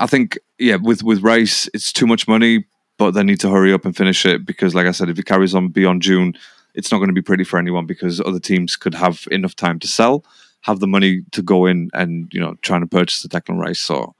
[0.00, 2.64] I think yeah, with with Rice, it's too much money,
[2.96, 5.26] but they need to hurry up and finish it because, like I said, if it
[5.26, 6.34] carries on beyond June,
[6.74, 9.78] it's not going to be pretty for anyone because other teams could have enough time
[9.80, 10.24] to sell,
[10.62, 13.80] have the money to go in and you know trying to purchase the Declan Rice.
[13.80, 14.14] So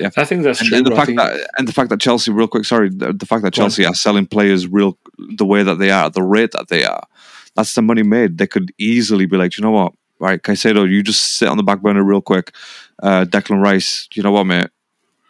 [0.00, 0.78] yeah, I think that's and, true.
[0.78, 3.42] And the fact that and the fact that Chelsea, real quick, sorry, the, the fact
[3.44, 4.98] that Chelsea are selling players real
[5.36, 7.06] the way that they are, the rate that they are
[7.54, 8.38] that's the money made.
[8.38, 11.62] They could easily be like, you know what, right, Caicedo, you just sit on the
[11.62, 12.52] back burner real quick.
[13.02, 14.68] Uh, Declan Rice, you know what, mate,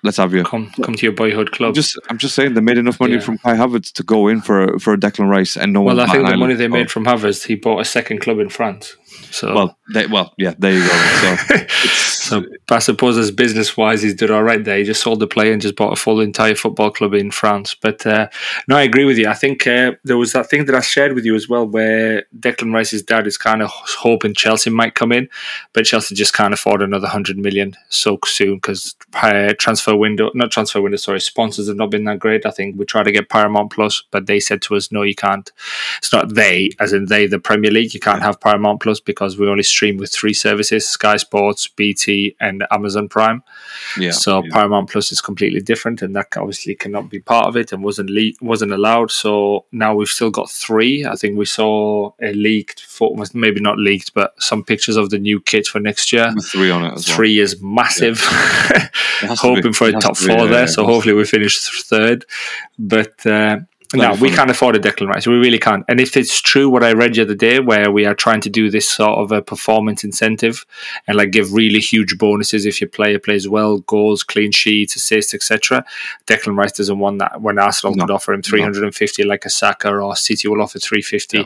[0.02, 0.44] let's have you.
[0.44, 1.68] Come, come to your boyhood club.
[1.68, 3.20] I'm just, I'm just saying they made enough money yeah.
[3.20, 6.06] from Kai Havertz to go in for for a Declan Rice, and no well, one.
[6.06, 8.48] Well, I think the money they made from Havertz, he bought a second club in
[8.48, 8.96] France.
[9.30, 11.56] So well, they, well, yeah, there you go.
[12.24, 14.78] So, so I suppose as business wise, he's did all right there.
[14.78, 17.74] He just sold the play and just bought a full entire football club in France.
[17.74, 18.28] But uh,
[18.66, 19.28] no, I agree with you.
[19.28, 22.24] I think uh, there was that thing that I shared with you as well, where
[22.38, 25.28] Declan Rice's dad is kind of hoping Chelsea might come in,
[25.74, 30.50] but Chelsea just can't afford another hundred million so soon because uh, transfer window, not
[30.50, 32.46] transfer window, sorry, sponsors have not been that great.
[32.46, 35.14] I think we tried to get Paramount Plus, but they said to us, no, you
[35.14, 35.52] can't.
[35.98, 37.92] It's not they, as in they, the Premier League.
[37.92, 42.36] You can't have Paramount Plus because we only stream with three services: Sky Sports, BT,
[42.40, 43.42] and Amazon Prime.
[43.98, 44.12] Yeah.
[44.12, 44.50] So yeah.
[44.52, 48.10] Paramount Plus is completely different, and that obviously cannot be part of it and wasn't
[48.10, 49.10] le- wasn't allowed.
[49.10, 51.04] So now we've still got three.
[51.04, 52.86] I think we saw a leaked,
[53.34, 56.32] maybe not leaked, but some pictures of the new kit for next year.
[56.34, 56.98] With three on it.
[56.98, 57.44] three well.
[57.44, 58.20] is massive.
[58.22, 58.88] Yeah.
[59.36, 62.24] Hoping for a top four there, so hopefully we finish third.
[62.78, 63.58] But uh,
[63.94, 65.26] no, we can't afford a Declan Rice.
[65.26, 65.84] We really can't.
[65.88, 68.50] And if it's true what I read the other day, where we are trying to
[68.50, 70.64] do this sort of a performance incentive
[71.06, 75.34] and like give really huge bonuses if your player plays well, goals, clean sheets, assists,
[75.34, 75.84] etc.
[76.26, 77.40] Declan Rice doesn't want that.
[77.40, 78.04] When Arsenal no.
[78.04, 79.28] could offer him 350 no.
[79.28, 81.38] like a Saka or City will offer 350.
[81.38, 81.44] Yeah.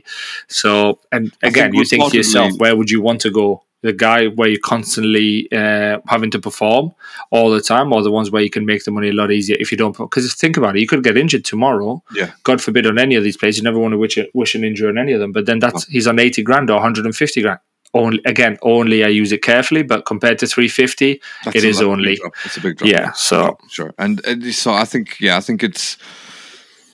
[0.49, 3.63] So, and again, you think to yourself, where would you want to go?
[3.83, 6.93] The guy where you're constantly uh, having to perform
[7.31, 9.57] all the time, or the ones where you can make the money a lot easier
[9.61, 9.97] if you don't.
[9.97, 12.03] Because think about it, you could get injured tomorrow.
[12.15, 12.33] Yeah.
[12.43, 13.57] God forbid on any of these plays.
[13.57, 15.33] you never want to wish, wish an injury on any of them.
[15.33, 15.87] But then that's oh.
[15.91, 17.61] he's on eighty grand or 150 grand.
[17.95, 22.21] Only again, only I use it carefully, but compared to three fifty, it is only.
[22.45, 22.91] It's a big drop.
[22.91, 23.13] Yeah.
[23.13, 25.97] So sure, and, and so I think yeah, I think it's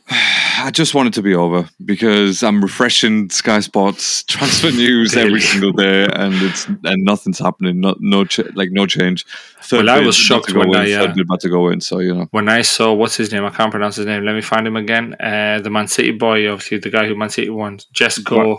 [0.11, 5.41] I just want it to be over because I'm refreshing Sky Sports transfer news every
[5.41, 7.81] single day, and it's and nothing's happening.
[7.81, 9.25] No, no, ch- like no change.
[9.63, 11.81] Third well, I was shocked when in, I uh, about to go in.
[11.81, 14.25] So you know, when I saw what's his name, I can't pronounce his name.
[14.25, 15.15] Let me find him again.
[15.19, 18.59] Uh, the Man City boy, obviously the guy who Man City won, Jesco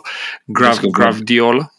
[0.52, 1.70] Grav Gravdiol.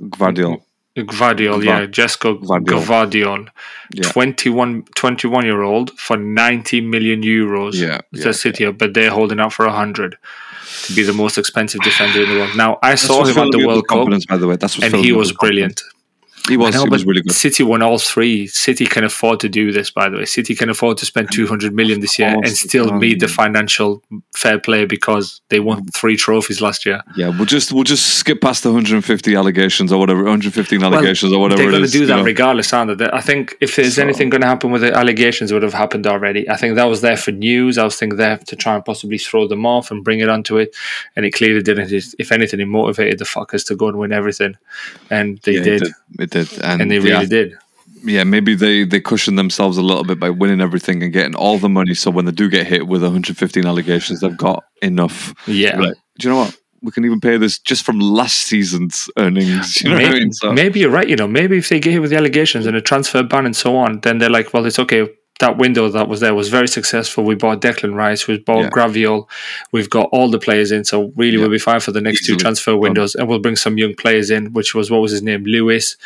[0.00, 0.63] Gravdiol.
[0.96, 1.64] Gvardiol.
[1.64, 3.48] Yeah, Jesko Gvardiol,
[3.92, 4.08] yeah.
[4.10, 7.74] 21, 21 year old for 90 million euros.
[7.74, 8.70] Yeah, yeah, City, yeah.
[8.70, 10.16] but they're holding out for 100
[10.86, 12.56] to be the most expensive defender in the world.
[12.56, 14.56] Now, I That's saw him at the World Cup, by the way.
[14.56, 15.82] That's and he was brilliant.
[16.48, 17.32] He was, know, he was really good.
[17.32, 18.46] City won all three.
[18.46, 20.24] City can afford to do this, by the way.
[20.26, 24.02] City can afford to spend 200 million this year and still meet the financial
[24.36, 25.94] fair play because they won mm.
[25.94, 27.02] three trophies last year.
[27.16, 31.40] Yeah, we'll just we'll just skip past the 150 allegations or whatever, 115 allegations well,
[31.40, 31.62] or whatever.
[31.62, 32.24] They're going to do that know?
[32.24, 33.08] regardless, aren't they?
[33.10, 34.02] I think if there's so.
[34.02, 36.48] anything going to happen with the allegations, it would have happened already.
[36.50, 37.78] I think that was there for news.
[37.78, 40.58] I was thinking there to try and possibly throw them off and bring it onto
[40.58, 40.76] it,
[41.16, 41.90] and it clearly didn't.
[42.18, 44.58] If anything, it motivated the fuckers to go and win everything,
[45.08, 45.82] and they yeah, did.
[45.82, 45.94] It did.
[46.18, 46.52] It did.
[46.62, 47.24] And, and they really yeah.
[47.24, 47.58] did
[48.04, 51.58] yeah, maybe they they cushion themselves a little bit by winning everything and getting all
[51.58, 51.94] the money.
[51.94, 55.34] So when they do get hit with 115 allegations, they've got enough.
[55.46, 55.78] Yeah.
[55.78, 56.56] Like, do you know what?
[56.82, 59.82] We can even pay this just from last season's earnings.
[59.82, 60.32] You know maybe, I mean?
[60.32, 60.52] so.
[60.52, 61.08] maybe you're right.
[61.08, 63.56] You know, maybe if they get hit with the allegations and a transfer ban and
[63.56, 65.08] so on, then they're like, well, it's okay
[65.40, 67.24] that window that was there was very successful.
[67.24, 68.70] We bought Declan Rice, we bought yeah.
[68.70, 69.28] Gvardiol,
[69.72, 71.40] we've got all the players in, so really yeah.
[71.40, 72.36] we'll be fine for the next Easily.
[72.36, 75.22] two transfer windows, and we'll bring some young players in, which was what was his
[75.22, 75.96] name, Lewis,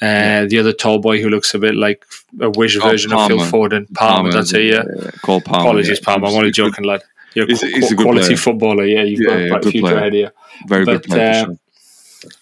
[0.00, 0.44] uh, yeah.
[0.46, 2.04] the other tall boy who looks a bit like
[2.40, 3.34] a wish version Palmer.
[3.34, 4.30] of Phil Foden, Palmer.
[4.30, 5.10] Palmer that's it, yeah.
[5.22, 5.68] Cole Palmer.
[5.68, 6.26] Apologies, Palmer.
[6.28, 7.02] I'm only joking, lad.
[7.34, 8.36] You're he's, a, he's a quality player.
[8.36, 8.84] footballer.
[8.84, 9.96] Yeah, you've got a bright future player.
[9.98, 10.32] ahead here.
[10.66, 11.46] Very but, good player.
[11.48, 11.54] Uh,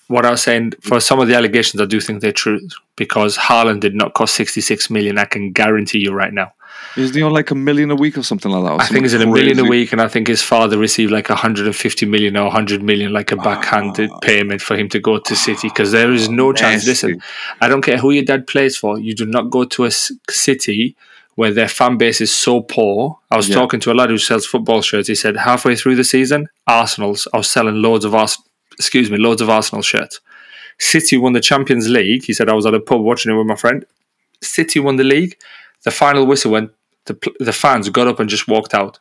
[0.09, 2.61] what I was saying for some of the allegations, I do think they're true
[2.97, 5.19] because Haaland did not cost 66 million.
[5.19, 6.53] I can guarantee you right now.
[6.97, 8.81] Is he on like a million a week or something like that?
[8.81, 11.29] I think he's in a million a week, and I think his father received like
[11.29, 14.15] 150 million or 100 million, like a backhanded oh.
[14.15, 14.19] Ah.
[14.21, 16.87] payment for him to go to City because there is no chance.
[16.87, 17.23] Listen,
[17.61, 20.97] I don't care who your dad plays for, you do not go to a city
[21.35, 23.19] where their fan base is so poor.
[23.31, 23.55] I was yeah.
[23.55, 25.07] talking to a lad who sells football shirts.
[25.07, 28.43] He said halfway through the season, Arsenal's are selling loads of Ars-
[28.79, 30.21] excuse me, loads of Arsenal shirts.
[30.79, 32.25] City won the Champions League.
[32.25, 33.85] He said I was at a pub watching it with my friend.
[34.41, 35.37] City won the league.
[35.85, 36.71] The final whistle went.
[37.07, 39.01] The the fans got up and just walked out.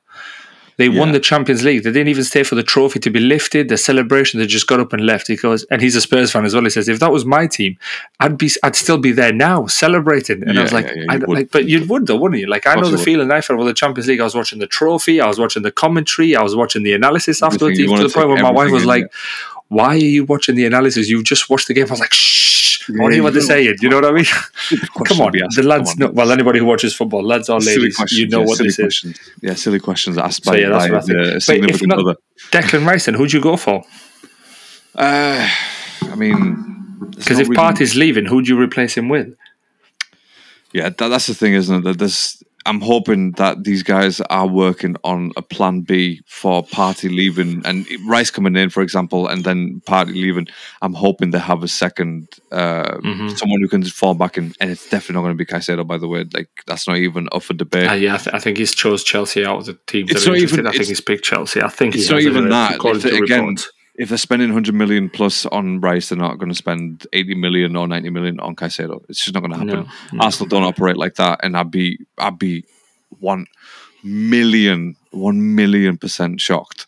[0.77, 0.99] They yeah.
[0.99, 1.83] won the Champions League.
[1.83, 3.67] They didn't even stay for the trophy to be lifted.
[3.67, 5.27] The celebration, they just got up and left.
[5.27, 6.63] He goes, and he's a Spurs fan as well.
[6.63, 7.79] He says, if that was my team,
[8.19, 10.43] I'd be, I'd still be there now celebrating.
[10.43, 12.45] And yeah, I was like, yeah, I, like, but you would though, wouldn't you?
[12.45, 14.21] Like, I know the feeling I felt with the Champions League.
[14.21, 15.19] I was watching the trophy.
[15.19, 16.35] I was watching the commentary.
[16.35, 17.79] I was watching the analysis afterwards.
[17.79, 19.11] To the point where my wife was like,
[19.69, 21.09] why are you watching the analysis?
[21.09, 21.87] You've just watched the game.
[21.87, 23.75] I was like, shh, I want to hear what they're saying.
[23.81, 24.25] You know what I mean?
[25.05, 25.97] Come on, the lads.
[25.97, 29.19] Know, well, anybody who watches football, lads or ladies, you know yeah, what this questions.
[29.19, 29.31] is.
[29.41, 32.15] Yeah, silly questions asked by, so, yeah, that's by the significant other.
[32.51, 33.83] Declan Rice, then who'd you go for?
[34.95, 35.49] Uh,
[36.03, 37.57] I mean, because if really...
[37.57, 39.35] Partey's leaving, who'd you replace him with?
[40.71, 41.83] Yeah, that, that's the thing, isn't it?
[41.83, 47.09] That there's I'm hoping that these guys are working on a plan B for Partey
[47.09, 50.47] leaving and Rice coming in, for example, and then Partey leaving.
[50.81, 53.29] I'm hoping they have a second, uh, mm-hmm.
[53.29, 55.87] someone who can fall back in, and it's definitely not going to be Caicedo.
[55.87, 57.89] By the way, like that's not even up for debate.
[57.89, 60.11] Uh, yeah, I, th- I, think he's chose Chelsea out of the teams.
[60.11, 60.67] It's not even.
[60.67, 61.61] I think he's picked Chelsea.
[61.61, 62.79] I think it's not even that.
[62.83, 63.55] If, again,
[63.97, 67.75] if they're spending 100 million plus on Rice, they're not going to spend 80 million
[67.75, 69.03] or 90 million on Caicedo.
[69.09, 69.89] It's just not going to happen.
[70.13, 70.23] No, no.
[70.23, 72.63] Arsenal don't operate like that, and I'd be I'd be
[73.19, 73.47] one
[74.03, 76.85] million one million percent shocked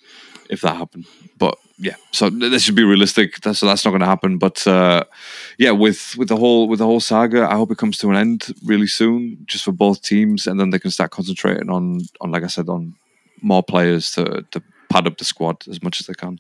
[0.50, 1.08] if that happened.
[1.38, 3.40] But yeah, so this should be realistic.
[3.42, 4.38] That's, so that's not going to happen.
[4.38, 5.06] But uh,
[5.58, 8.18] yeah, with with the whole with the whole saga, I hope it comes to an
[8.18, 12.32] end really soon, just for both teams, and then they can start concentrating on on
[12.32, 12.96] like I said on
[13.42, 16.40] more players to to pad up the squad as much as they can.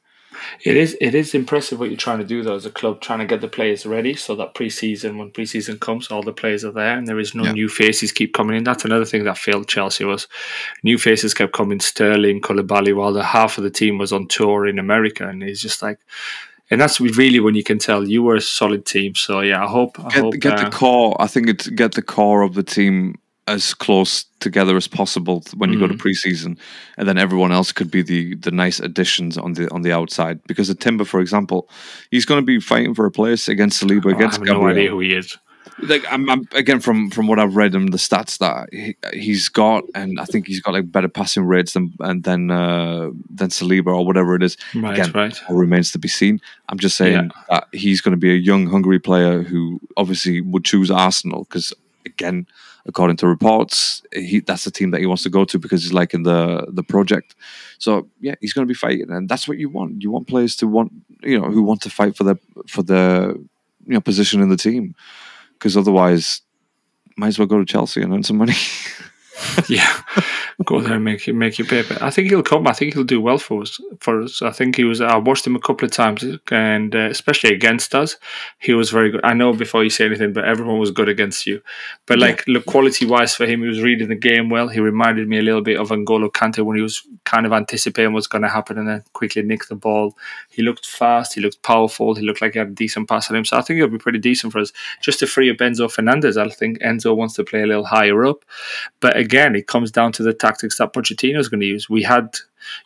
[0.63, 3.19] It is it is impressive what you're trying to do though as a club, trying
[3.19, 6.71] to get the players ready so that preseason when preseason comes, all the players are
[6.71, 7.51] there and there is no yeah.
[7.51, 8.63] new faces keep coming in.
[8.63, 10.27] That's another thing that failed Chelsea was
[10.83, 14.67] new faces kept coming, Sterling, Koulibaly, while the half of the team was on tour
[14.67, 15.99] in America, and it's just like.
[16.71, 19.15] And that's really when you can tell you were a solid team.
[19.15, 21.19] So yeah, I hope I get, hope, get uh, the core.
[21.19, 23.15] I think it's get the core of the team
[23.49, 25.81] as close together as possible when you mm.
[25.81, 25.99] go to mm.
[25.99, 26.57] preseason,
[26.97, 30.41] and then everyone else could be the the nice additions on the on the outside.
[30.47, 31.69] Because the Timber, for example,
[32.11, 34.61] he's going to be fighting for a place against Saliba, oh, against I have Gabriel.
[34.61, 35.37] no idea who he is.
[35.81, 39.47] Like I'm, I'm, again from from what I've read and the stats that he, has
[39.49, 43.49] got, and I think he's got like better passing rates than and then uh, than
[43.49, 44.57] Saliba or whatever it is.
[44.75, 45.41] Right, again, right.
[45.49, 46.41] remains to be seen.
[46.67, 47.43] I'm just saying yeah.
[47.49, 51.73] that he's going to be a young, hungry player who obviously would choose Arsenal because
[52.05, 52.45] again,
[52.89, 54.01] according to reports.
[54.11, 56.65] He, that's the team that he wants to go to because he's like in the
[56.69, 57.35] the project.
[57.77, 60.03] So yeah, he's going to be fighting, and that's what you want.
[60.03, 60.91] You want players to want
[61.23, 62.35] you know who want to fight for the
[62.67, 63.35] for the
[63.85, 64.95] you know position in the team
[65.53, 66.41] because otherwise,
[67.15, 68.55] might as well go to Chelsea and earn some money.
[69.67, 70.01] yeah,
[70.65, 71.83] Go there and make you make you pay.
[71.83, 72.67] But I think he'll come.
[72.67, 73.79] I think he'll do well for us.
[73.99, 74.99] For us, I think he was.
[74.99, 78.17] I watched him a couple of times, and uh, especially against us,
[78.59, 79.21] he was very good.
[79.23, 81.61] I know before you say anything, but everyone was good against you.
[82.07, 82.55] But like, yeah.
[82.55, 84.67] look, quality wise for him, he was reading the game well.
[84.67, 88.13] He reminded me a little bit of N'Golo Kante when he was kind of anticipating
[88.13, 90.17] what's going to happen and then quickly nick the ball.
[90.49, 91.35] He looked fast.
[91.35, 92.15] He looked powerful.
[92.15, 93.45] He looked like he had a decent pass on him.
[93.45, 94.73] So I think he'll be pretty decent for us.
[95.01, 98.25] Just to free up Enzo Fernandez, I think Enzo wants to play a little higher
[98.25, 98.43] up.
[98.99, 101.89] But again, it comes down to the tactics that Pochettino is going to use.
[101.89, 102.35] We had,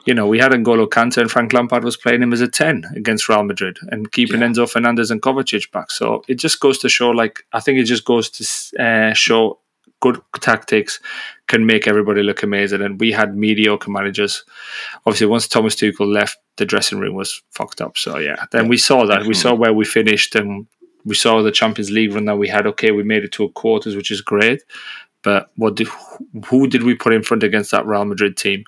[0.05, 2.85] you know, we had N'Golo Kante and Frank Lampard was playing him as a 10
[2.95, 4.47] against Real Madrid and keeping yeah.
[4.47, 5.91] Enzo Fernandez and Kovacic back.
[5.91, 9.59] So it just goes to show, like, I think it just goes to uh, show
[10.03, 10.99] good tactics
[11.47, 12.81] can make everybody look amazing.
[12.81, 14.43] And we had mediocre managers.
[15.05, 17.97] Obviously, once Thomas Tuchel left, the dressing room was fucked up.
[17.97, 19.25] So yeah, then we saw that.
[19.25, 20.67] We saw where we finished, and
[21.05, 22.67] we saw the Champions League run that we had.
[22.67, 24.61] Okay, we made it to a quarters, which is great.
[25.23, 25.87] But what did,
[26.47, 28.65] who did we put in front against that Real Madrid team?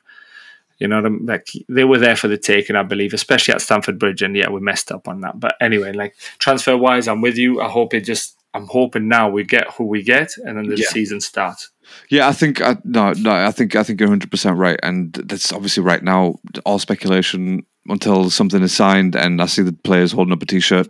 [0.80, 4.22] You know, like they were there for the taking, I believe, especially at Stamford Bridge.
[4.22, 5.39] And yeah, we messed up on that.
[5.39, 7.62] But anyway, like transfer wise, I'm with you.
[7.62, 8.38] I hope it just.
[8.53, 10.88] I'm hoping now we get who we get, and then the yeah.
[10.88, 11.72] season starts.
[12.10, 13.32] Yeah, I think I, no, no.
[13.32, 17.66] I think I think you're 100 percent right, and that's obviously right now all speculation
[17.88, 20.88] until something is signed and I see the players holding up a T-shirt.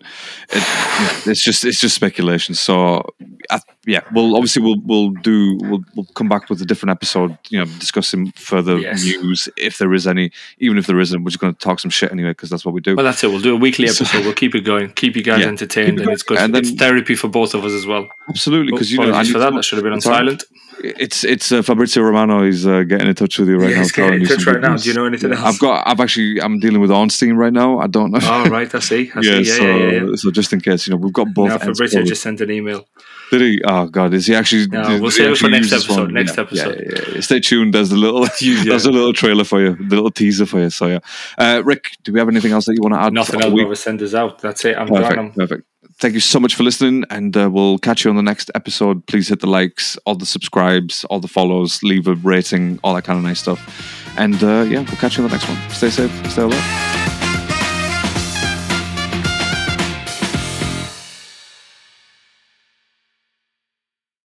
[0.50, 2.56] It, it's just it's just speculation.
[2.56, 3.04] So
[3.50, 7.38] I, yeah, we'll obviously we'll we'll do we'll, we'll come back with a different episode.
[7.50, 9.04] You know, discussing further yes.
[9.04, 10.32] news if there is any.
[10.60, 12.74] Even if there isn't, we're just going to talk some shit anyway because that's what
[12.74, 12.96] we do.
[12.96, 13.28] Well, that's it.
[13.28, 14.08] We'll do a weekly episode.
[14.08, 16.38] So, we'll keep it going, keep you guys yeah, entertained, and it's good.
[16.38, 18.08] And then, it's therapy for both of us as well.
[18.28, 20.44] Absolutely, because you know, I for that, that should have been on silent.
[20.80, 22.44] It's it's uh, Fabrizio Romano.
[22.44, 23.82] He's uh, getting in touch with you right yeah, now.
[23.82, 24.76] He's getting in touch right now.
[24.76, 25.42] Do you know anything else?
[25.42, 25.88] I've got.
[25.88, 26.42] I've actually.
[26.42, 27.80] I'm dealing with Ornstein right now.
[27.80, 28.20] I don't know.
[28.22, 29.12] Oh right, I see.
[29.14, 29.38] I yeah, see.
[29.38, 31.50] Yeah, so, yeah, yeah, yeah, So just in case, you know, we've got both.
[31.50, 32.88] Now Fabrizio just sent an email.
[33.30, 33.62] Did he?
[33.64, 34.68] Oh God, is he actually?
[34.68, 36.12] No, we'll save it for next episode.
[36.12, 36.84] Next episode.
[36.84, 37.74] Yeah, yeah, Stay tuned.
[37.74, 38.22] There's a little.
[38.42, 39.76] there's a little trailer for you.
[39.76, 40.72] The little teaser for you.
[40.72, 41.00] So yeah,
[41.38, 43.14] uh, Rick, do we have anything else that you want to add?
[43.14, 43.54] Nothing else.
[43.54, 44.40] We'll send us out.
[44.40, 44.78] That's it.
[44.78, 45.32] I'm perfect, done.
[45.32, 45.68] Perfect
[46.00, 49.06] thank you so much for listening, and uh, we'll catch you on the next episode.
[49.08, 53.04] Please hit the likes, all the subscribes, all the follows, leave a rating, all that
[53.04, 53.62] kind of nice stuff.
[54.18, 55.70] And uh, yeah, we'll catch you on the next one.
[55.70, 57.25] Stay safe, stay alive.